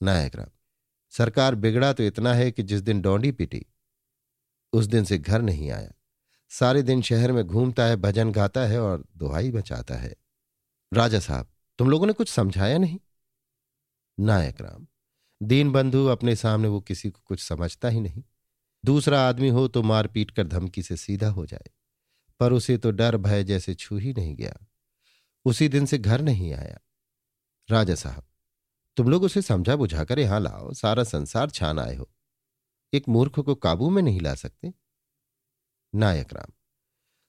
नायक 0.00 0.36
राम, 0.36 0.48
सरकार 1.12 1.54
बिगड़ा 1.54 1.92
तो 1.92 2.02
इतना 2.02 2.34
है 2.34 2.50
कि 2.52 2.62
जिस 2.62 2.80
दिन 2.80 3.00
डोंडी 3.00 3.32
पिटी, 3.32 3.64
उस 4.72 4.86
दिन 4.86 5.04
से 5.04 5.18
घर 5.18 5.42
नहीं 5.42 5.70
आया। 5.70 5.92
सारे 6.50 6.82
दिन 6.82 7.02
शहर 7.02 7.32
में 7.32 7.44
घूमता 7.44 7.84
है, 7.84 7.96
भजन 7.96 8.32
गाता 8.32 8.60
है 8.60 8.80
और 8.80 9.04
दुहाई 9.16 9.50
बचाता 9.50 9.94
है। 9.94 10.14
राजा 10.92 11.18
साहब, 11.20 11.46
तुम 11.78 11.90
लोगों 11.90 12.06
ने 12.06 12.12
कुछ 12.12 12.28
समझाया 12.28 12.78
नहीं? 12.78 12.98
नायक 14.18 14.60
राम, 14.60 14.86
दीन 15.40 15.70
बंधु 15.72 16.04
अपने 16.06 16.34
सामने 16.36 16.68
वो 16.68 16.80
किसी 16.80 17.10
को 17.10 17.20
कुछ 17.24 17.40
समझता 17.40 17.88
ही 17.88 18.00
नहीं। 18.00 18.22
दूसरा 18.84 19.20
आदमी 19.28 19.48
हो 19.48 19.66
तो 19.68 19.82
मार 19.82 20.06
पीट 20.06 20.30
कर 20.30 20.46
धमकी 20.46 20.82
से 20.82 20.96
सीधा 20.96 21.28
हो 21.28 21.46
जाए, 21.46 21.70
पर 22.40 22.52
उसे 22.52 22.76
तो 22.78 22.90
डर 22.90 23.16
भय 23.16 23.44
जैसे 23.44 23.74
छू 23.74 23.96
ही 23.98 24.12
नहीं 24.12 24.34
गया। 24.36 24.56
उसी 25.46 25.68
दिन 25.68 25.86
से 25.86 25.98
घर 25.98 26.20
नहीं 26.20 26.52
आया। 26.54 26.78
राजा 27.68 27.94
साहब, 27.94 28.24
तुम 28.96 29.08
लोग 29.08 29.22
उसे 29.22 29.42
समझा 29.42 29.76
बुझाकर 29.76 30.18
यहाँ 30.18 30.40
लाओ, 30.40 30.72
सारा 30.72 31.04
संसार 31.04 31.50
छान 31.50 31.78
आए 31.78 31.94
हो। 31.96 32.08
एक 32.92 33.08
मूर्ख 33.08 33.38
को 33.40 33.54
काबू 33.54 33.90
में 33.90 34.02
नहीं 34.02 34.20
ला 34.20 34.34
सकते? 34.34 34.72
नायक 35.92 36.32
राम, 36.34 36.52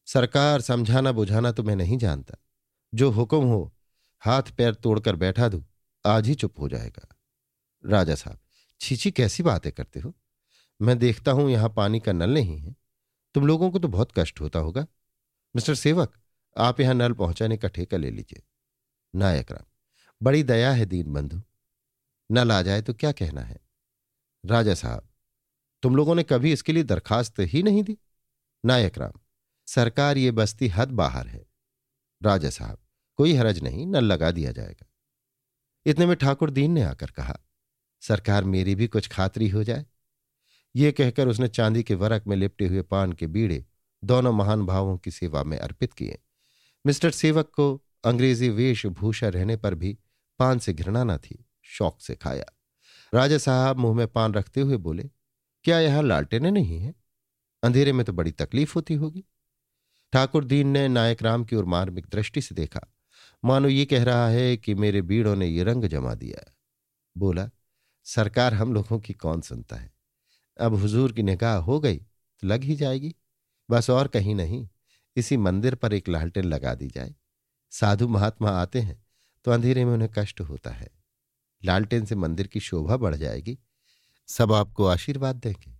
सरकार 0.07 0.61
समझाना 0.61 1.11
बुझाना 1.11 1.51
तो 1.51 1.63
मैं 1.63 1.75
नहीं 1.75 1.97
जानता। 1.97 2.37
जो 2.97 3.09
हुक्म 3.11 3.43
हो, 3.43 3.73
हाथ 4.21 4.43
पैर 4.57 4.73
तोड़कर 4.73 5.15
बैठा 5.15 5.47
दू, 5.49 5.63
आज 6.05 6.27
ही 6.27 6.35
चुप 6.35 6.59
हो 6.59 6.69
जाएगा। 6.69 7.07
राजा 7.83 8.15
साहब, 8.15 8.39
छीछी 8.81 9.11
कैसी 9.11 9.43
बातें 9.43 9.71
करते 9.71 9.99
हो? 9.99 10.13
मैं 10.79 10.97
देखता 10.99 11.31
हूँ 11.31 11.49
यहाँ 11.51 11.69
पानी 11.69 11.99
का 11.99 12.11
नल 12.11 12.29
नहीं 12.29 12.57
है। 12.57 12.75
तुम 13.35 13.47
लोगों 13.47 13.69
को 13.71 13.79
तो 13.79 13.87
बहुत 13.87 14.11
कष्ट 14.17 14.41
होता 14.41 14.59
होगा। 14.59 14.85
मिस्टर 15.55 15.75
सेवक, 15.75 16.13
आप 16.57 16.79
यहाँ 16.79 16.93
नल 16.93 17.13
पहुँचाने 17.13 17.57
का 17.57 17.67
ठेका 17.67 17.97
ले 17.97 18.09
लीजिए। 18.11 18.43
नायक 19.13 19.51
राम, 19.51 19.65
बड़ी 20.21 20.43
दया 20.43 20.71
है 20.71 20.85
दीन 20.85 21.13
बंधु। 21.13 21.41
नल 22.29 22.51
आ 22.51 22.61
जाए 22.61 22.81
तो 22.81 22.93
क्या 22.93 23.11
कहना 23.11 23.41
है? 23.41 23.59
राजा 24.43 24.73
साहब, 24.73 25.07
तुम 25.83 25.95
लोगों 25.95 26.15
ने 26.15 26.23
कभी 26.23 26.53
इसके 26.53 26.73
लिए 26.73 26.83
दरखास्त 26.83 27.39
ही 27.39 27.63
नहीं 27.63 27.83
दी? 27.83 27.97
नायक 28.63 28.97
राम, 28.97 29.19
सरकार 29.67 30.17
ये 30.17 30.31
बस्ती 30.31 30.67
हद 30.67 30.91
बाहर 30.91 31.27
है। 31.27 31.45
राजा 32.21 32.49
साहब 32.49 32.79
कोई 33.17 33.33
हरज 33.33 33.63
नहीं 33.63 33.85
नल 33.87 34.05
लगा 34.05 34.31
दिया 34.31 34.51
जाएगा। 34.51 34.85
इतने 35.85 36.05
में 36.05 36.15
ठाकुर 36.15 36.49
दीन 36.49 36.71
ने 36.71 36.81
आकर 36.81 37.11
कहा, 37.11 37.39
सरकार 38.01 38.43
मेरी 38.43 38.75
भी 38.75 38.87
कुछ 38.87 39.07
खातरी 39.07 39.49
हो 39.49 39.63
जाए। 39.63 39.85
ये 40.75 40.91
कहकर 40.91 41.27
उसने 41.27 41.47
चांदी 41.47 41.83
के 41.83 41.95
वरक 41.95 42.27
में 42.27 42.35
लिपटे 42.37 42.67
हुए 42.67 42.81
पान 42.81 43.13
के 43.13 43.27
बीड़े 43.27 43.65
दोनों 44.03 44.33
महान 44.33 44.65
भावों 44.65 44.97
की 44.97 45.11
सेवा 45.11 45.43
में 45.43 45.57
अर्पित 45.57 45.93
किए। 45.93 46.19
मिस्टर 46.85 47.11
सेवक 47.11 47.51
को 47.55 47.83
अंग्रेज़ी 48.05 48.49
वेशभूषा 48.49 49.27
रहने 49.27 49.55
पर 49.57 49.75
भी 49.75 49.97
पान 50.39 50.59
से 50.59 50.73
घृणा 50.73 51.03
न 51.03 51.17
थी, 51.17 51.45
शौक 51.61 52.01
से 52.01 52.15
खाया। 52.15 52.45
राजा 53.13 53.37
साहब 53.37 53.77
मुँह 53.77 53.95
में 53.95 54.07
पान 54.07 54.33
रखते 54.33 54.61
हुए 54.61 54.77
बोले, 54.77 55.09
क्या 55.63 55.79
यहाँ 55.79 56.03
लालटेने 56.03 56.51
नहीं 56.51 56.79
है? 56.79 56.93
अंधेरे 57.63 57.91
में 57.93 58.05
तो 58.05 58.13
बड़ी 58.13 58.31
तकलीफ़ 58.31 58.73
होती 58.75 58.93
होगी। 58.93 59.23
ठाकुर 60.13 60.45
दीन 60.45 60.67
ने 60.67 60.87
नायक 60.87 61.23
राम 61.23 61.43
की 61.43 61.55
ओर 61.55 61.65
मार्मिक 61.65 62.05
दृष्टि 62.05 62.41
से 62.41 62.55
देखा। 62.55 62.93
मानो 63.43 63.67
ये 63.67 63.85
कह 63.85 64.03
रहा 64.03 64.27
है 64.27 64.55
कि 64.57 64.75
मेरे 64.75 65.01
बीड़ों 65.01 65.35
ने 65.35 65.47
ये 65.47 65.63
रंग 65.63 65.85
जमा 65.85 66.13
दिया 66.13 66.43
बोला, 67.15 67.49
सरकार 68.05 68.53
हम 68.53 68.73
लोगों 68.73 68.99
की 68.99 69.13
कौन 69.13 69.41
सुनता 69.41 69.75
है? 69.75 69.91
अब 70.59 70.73
हुजूर 70.73 71.13
की 71.13 71.23
निगाह 71.23 71.55
हो 71.57 71.79
गई 71.79 71.97
तो 71.97 72.47
लग 72.47 72.63
ही 72.63 72.75
जाएगी। 72.75 73.13
बस 73.69 73.89
और 73.89 74.07
कहीं 74.07 74.35
नहीं, 74.35 74.67
इसी 75.15 75.37
मंदिर 75.37 75.75
पर 75.75 75.93
एक 75.93 76.09
लालटेन 76.09 76.45
लगा 76.45 76.73
दी 76.75 76.87
जाए। 76.87 77.15
साधु 77.71 78.07
महात्मा 78.07 78.51
आते 78.51 78.81
हैं 78.81 79.05
तो 79.45 79.51
अंधेरे 79.51 79.85
में 79.85 79.93
उन्हें 79.93 80.09
कष्ट 80.17 80.41
होता 80.41 80.71
है। 80.71 80.89
लालटेन 81.61 82.05
से 82.05 82.15
मंदिर 82.15 82.47
की 82.47 82.59
शोभा 82.59 82.97
बढ़ 82.97 83.15
जाएगी। 83.15 83.57
सब 84.29 84.53
आपको 84.53 84.85
आशीर्वाद 84.85 85.35
देंगे। 85.35 85.77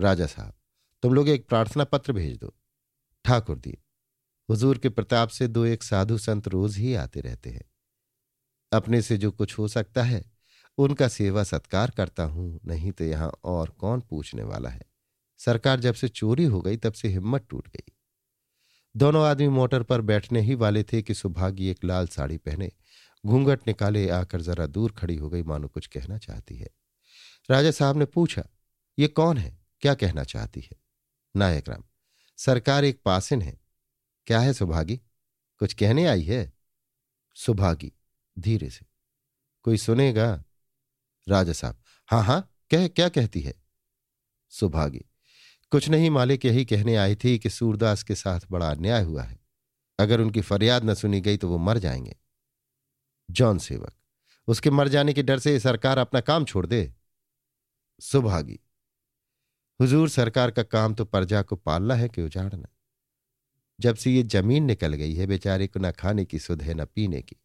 राजा 0.00 0.26
साहब, 0.26 0.54
तुम 1.02 1.14
लोग 1.14 1.28
एक 1.28 1.48
प्रार्थना 1.48 1.84
पत्र 1.84 2.12
भेज 2.12 2.36
दो। 2.38 2.54
ठाकुर 3.24 3.58
दी 3.58 3.76
हुजूर 4.48 4.78
के 4.78 4.88
प्रताप 4.88 5.28
से 5.28 5.48
दो 5.48 5.64
एक 5.64 5.82
साधु 5.82 6.18
संत 6.18 6.48
रोज 6.48 6.76
ही 6.76 6.94
आते 6.94 7.20
रहते 7.20 7.50
हैं। 7.50 7.64
अपने 8.72 9.02
से 9.02 9.16
जो 9.16 9.30
कुछ 9.30 9.58
हो 9.58 9.68
सकता 9.68 10.02
है, 10.02 10.24
उनका 10.78 11.08
सेवा 11.08 11.44
सत्कार 11.44 11.90
करता 11.90 12.22
हूँ, 12.22 12.60
नहीं 12.66 12.92
तो 12.92 13.04
यहाँ 13.04 13.32
और 13.44 13.70
कौन 13.70 14.00
पूछने 14.00 14.42
वाला 14.42 14.70
है? 14.70 14.82
सरकार 15.38 15.80
जब 15.80 15.94
से 15.94 16.08
चोरी 16.08 16.44
हो 16.44 16.60
गई, 16.60 16.76
तब 16.76 16.92
से 16.92 17.08
हिम्मत 17.08 17.46
टूट 17.50 17.68
गई। 17.68 17.92
दोनों 18.96 19.24
आदमी 19.26 19.48
मोटर 19.48 19.82
पर 19.82 20.00
बैठने 20.00 20.40
ही 20.40 20.54
वाले 20.54 20.82
थे 20.82 21.02
कि 21.02 21.14
सुभागी 21.14 21.68
एक 21.68 21.84
लाल 21.84 22.06
साड़ी 22.06 22.36
पहने, 22.36 22.72
घूंघट 23.26 23.60
निकाले 23.66 24.08
आकर 24.08 24.40
जरा 24.40 24.66
दूर 24.66 24.92
खड़ी 24.92 25.16
हो 25.16 25.30
गई, 25.30 25.42
मानो 25.42 25.68
कुछ 25.68 25.86
कहना 25.86 26.18
चाहती 26.18 26.56
है। 26.56 26.68
राजा 27.50 27.70
साहब 27.70 27.96
ने 27.96 28.04
पूछा, 28.04 28.44
ये 28.98 29.08
कौन 29.08 29.38
है? 29.38 29.58
क्या 29.80 29.94
कहना 29.94 30.24
चाहती 30.24 30.60
है? 30.60 30.76
नायक 31.36 31.68
राम, 31.68 31.84
सरकार 32.38 32.84
एक 32.84 33.00
पासिन 33.04 33.42
है। 33.42 33.57
क्या 34.28 34.40
है 34.40 34.52
सुभागी? 34.52 34.96
कुछ 35.60 35.74
कहने 35.74 36.06
आई 36.06 36.22
है? 36.22 36.52
सुभागी, 37.34 37.92
धीरे 38.38 38.70
से। 38.70 38.86
कोई 39.62 39.76
सुनेगा? 39.76 40.44
राजा 41.28 41.52
साहब 41.52 41.82
हाँ 42.08 42.22
हाँ 42.24 42.54
कह, 42.70 42.88
क्या 42.88 43.08
कहती 43.08 43.40
है? 43.40 43.54
सुभागी, 44.48 45.04
कुछ 45.70 45.88
नहीं 45.88 46.10
मालिक 46.10 46.44
यही 46.44 46.64
कहने 46.64 46.96
आई 46.96 47.16
थी 47.16 47.38
कि 47.38 47.50
सूरदास 47.50 48.02
के 48.02 48.14
साथ 48.14 48.40
बड़ा 48.50 48.70
अन्याय 48.70 49.02
हुआ 49.02 49.22
है। 49.22 49.38
अगर 49.98 50.20
उनकी 50.20 50.40
फरियाद 50.40 50.84
न 50.84 50.94
सुनी 50.94 51.20
गई 51.20 51.36
तो 51.36 51.48
वो 51.48 51.58
मर 51.58 51.78
जाएँगे। 51.78 52.16
जॉन 53.30 53.58
सेवक, 53.58 53.94
उसके 54.48 54.70
मर 54.70 54.88
जाने 54.88 55.12
के 55.12 55.22
डर 55.22 55.38
से 55.38 55.58
सरकार 55.60 55.98
अपना 55.98 56.20
काम 56.20 56.44
छोड़ 56.44 56.66
दे। 56.66 56.94
सुभागी, 58.00 58.60
हुजूर 59.80 60.08
सरकार 60.08 60.50
का 60.50 60.62
काम 60.62 60.94
तो 60.94 61.04
प्रजा 61.04 61.42
को 61.42 61.56
पालना 61.56 61.94
है 61.94 62.08
कि 62.08 62.22
उजाड़ना। 62.22 62.68
जब 63.80 63.96
से 63.96 64.10
ये 64.10 64.22
ज़मीन 64.22 64.64
निकल 64.64 64.94
गई 64.94 65.14
है, 65.14 65.26
बेचारे 65.26 65.66
को 65.66 65.80
न 65.80 65.90
खाने 65.90 66.24
की 66.24 66.38
सुध 66.38 66.62
है, 66.62 66.74
न 66.74 66.84
पीने 66.84 67.22
की। 67.22 67.36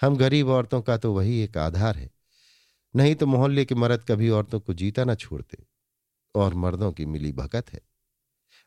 हम 0.00 0.16
गरीब 0.16 0.48
औरतों 0.48 0.82
का 0.82 0.96
तो 0.96 1.12
वही 1.12 1.40
एक 1.40 1.58
आधार 1.58 1.96
है। 1.96 2.10
नहीं 2.94 3.14
तो 3.14 3.26
मोहल्ले 3.26 3.64
के 3.64 3.74
मर्द 3.74 4.04
कभी 4.08 4.28
औरतों 4.28 4.60
को 4.60 4.74
जीता 4.74 5.04
ना 5.04 5.14
छोड़ते, 5.14 5.58
और 6.34 6.54
मर्दों 6.54 6.92
की 6.92 7.06
मिली 7.06 7.32
भगत 7.32 7.72
है। 7.72 7.80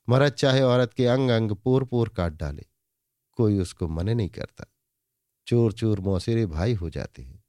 मर्द 0.09 0.33
चाहे 0.33 0.61
औरत 0.61 0.93
के 0.93 1.05
अंग 1.05 1.29
अंग 1.29 1.51
पोर 1.51 1.83
पोर 1.85 2.09
काट 2.09 2.33
डाले, 2.33 2.65
कोई 3.31 3.59
उसको 3.59 3.87
मने 3.87 4.13
नहीं 4.13 4.29
करता। 4.29 4.65
चोर 5.47 5.73
चोर 5.73 5.99
मौसेरे 5.99 6.45
भाई 6.45 6.73
हो 6.73 6.89
जाते 6.89 7.21
हैं। 7.21 7.43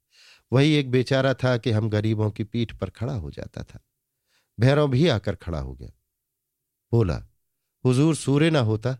वही 0.51 0.73
एक 0.73 0.91
बेचारा 0.91 1.33
था 1.33 1.57
कि 1.57 1.71
हम 1.71 1.89
गरीबों 1.89 2.31
की 2.31 2.43
पीठ 2.43 2.73
पर 2.73 2.89
खड़ा 2.89 3.13
हो 3.13 3.31
जाता 3.31 3.63
था। 3.63 3.79
भैरव 4.59 4.87
भी 4.87 5.07
आकर 5.07 5.35
खड़ा 5.35 5.59
हो 5.59 5.73
गया। 5.73 5.91
बोला, 6.91 7.27
हुजूर 7.85 8.15
सूर्य 8.15 8.49
ना 8.49 8.59
होता 8.59 8.97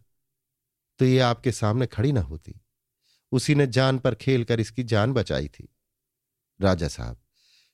तो 1.00 1.06
ये 1.06 1.20
आपके 1.20 1.52
सामने 1.52 1.86
खड़ी 1.86 2.12
ना 2.12 2.22
होती। 2.22 2.62
उसी 3.32 3.56
ने 3.56 3.68
जान 3.68 4.00
पर 4.00 4.16
खेल 4.16 4.44
कर 4.44 4.60
इसकी 4.60 4.84
जान 4.84 5.14
बचाई 5.14 5.48
थी। 5.48 5.68
राजा 6.60 6.88
साहब, 6.88 7.18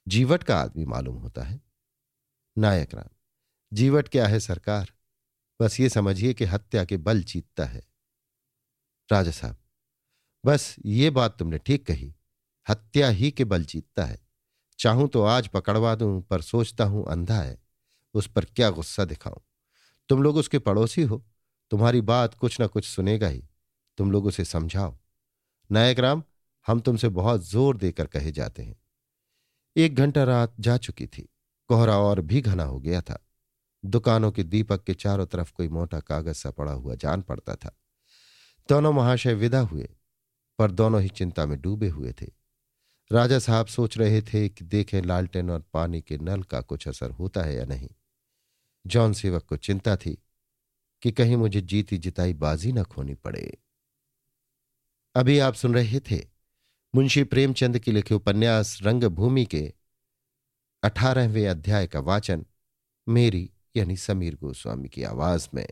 जीवट 0.08 0.44
का 0.44 0.58
आदमी 0.58 0.86
मालूम 0.86 1.18
होता 1.18 1.44
है। 1.44 1.62
नायक 2.58 2.94
राम, 2.96 3.10
जीवट 3.72 4.08
क्या 4.08 4.28
है 4.28 4.40
सरकार? 4.40 4.92
बस 5.60 5.80
ये 5.80 5.90
समझिए 5.90 6.34
कि 6.34 6.46
हत्या 6.46 6.86
के 6.86 6.98
बल 6.98 7.22
जीतता 7.24 7.66
है। 7.66 7.84
राजा 9.10 9.32
साहब, 9.32 9.58
बस 10.44 10.76
ये 10.86 11.10
बात 11.10 11.38
तुमने 11.40 11.58
ठीक 11.58 11.86
कही। 11.88 12.14
हत्या 12.68 13.10
ही 13.10 13.32
के 13.32 13.44
बल 13.44 13.64
जीतता 13.64 14.06
है। 14.06 14.20
चाहूँ 14.80 15.08
तो 15.08 15.24
आज 15.24 15.48
पकड़वा 15.48 15.96
दूँ, 15.96 16.22
पर 16.22 16.42
सोचता 16.42 16.84
हूँ 16.84 17.06
अंधा 17.10 17.42
है। 17.42 17.58
उस 18.14 18.28
पर 18.28 18.46
क्या 18.46 18.70
गुस्सा 18.70 19.06
दिखाऊँ? 19.06 19.42
तुम 20.10 20.24
लोग 20.24 20.38
उसके 20.38 20.60
पड़ोसी 20.60 21.02
हो। 21.02 21.24
तुम्हारी 21.72 22.02
बात 22.02 22.34
कुछ 22.34 22.60
ना 22.60 22.68
कुछ 22.68 22.86
सुनेगा 22.86 23.28
ही। 23.28 23.44
तुम 23.98 24.12
लोग 24.12 24.26
उसे 24.26 24.46
समझाओ। 24.46 24.98
नायक 25.72 26.00
राम, 26.00 26.24
हम 26.68 26.80
तुमसे 26.80 27.10
बहुत 27.10 27.46
ज़ोर 27.46 27.78
देकर 27.78 28.06
कहे 28.06 28.32
जाते 28.32 28.64
हैं। 28.64 28.76
एक 29.78 29.96
घंटा 29.96 30.24
रात 30.24 30.54
जा 30.60 30.78
चुकी 30.78 31.08
थी। 31.08 31.30
कोहरा 31.68 31.98
और 31.98 32.22
भी 32.22 32.42
घना 32.42 32.64
हो 32.64 32.80
गया 32.80 33.02
था। 33.02 33.28
दुकानों 33.86 34.32
के 34.32 34.44
दीपक 34.44 34.84
के 34.84 34.94
चारों 34.94 35.26
तरफ़ 35.26 35.54
कोई 35.54 35.68
मोटा 35.68 36.00
कागज़ 36.00 36.36
सा 36.36 36.52
पड़ा 36.52 36.72
हुआ 36.72 36.96
जान 36.96 37.22
पड़ता 37.22 37.56
था। 37.56 37.80
दोनों 38.70 38.94
महाशय 38.94 39.34
विदा 39.34 39.60
हुए, 39.60 39.90
पर 40.60 40.72
दोनों 40.72 41.02
ही 41.02 41.10
चिंता 41.10 41.46
में 41.46 41.62
डूबे 41.62 41.90
हुए 41.90 42.14
थे। 42.22 42.28
राजा 43.12 43.40
साहब 43.40 43.66
सोच 43.66 43.98
रहे 43.98 44.22
थे 44.22 44.50
कि 44.50 44.66
देखें 44.66 45.02
लालटेन 45.02 45.50
और 45.50 45.62
पानी 45.74 46.02
के 46.02 46.18
नल 46.18 46.44
का 46.44 46.62
कुछ 46.62 46.88
असर 46.88 47.12
होता 47.12 47.42
है 47.42 47.56
या 47.56 47.66
नहीं। 47.66 47.90
जॉन 48.88 49.14
सेवक 49.14 49.44
को 49.44 49.58
चिंता 49.58 49.96
थी 49.96 50.24
कि 51.02 51.12
कहीं 51.12 51.38
मुझे 51.38 51.62
जीती 51.62 51.98
जिताई 51.98 52.34
बाजी 52.34 52.72
न 52.72 52.84
खोनी 52.84 53.14
पड़े। 53.14 53.58
अभी 55.16 55.40
आप 55.40 55.54
सुन 55.54 55.74
रहे 55.74 56.00
थे 56.00 56.28
मुंशी 56.96 57.24
प्रेमचंद 57.24 57.80
की 57.80 57.92
लिखे 57.92 58.16
उपन्यास 58.16 58.80
रंगभूमि 58.82 59.46
के 59.46 59.74
अठारहवें 60.84 61.48
अध्याय 61.48 61.88
का 61.88 62.00
वाचन, 62.00 62.46
मेरी 63.10 63.52
यानी 63.76 63.98
समीर 63.98 64.36
गोस्वामी 64.36 64.90
की 64.90 65.04
आवाज़ 65.04 65.50
में। 65.54 65.68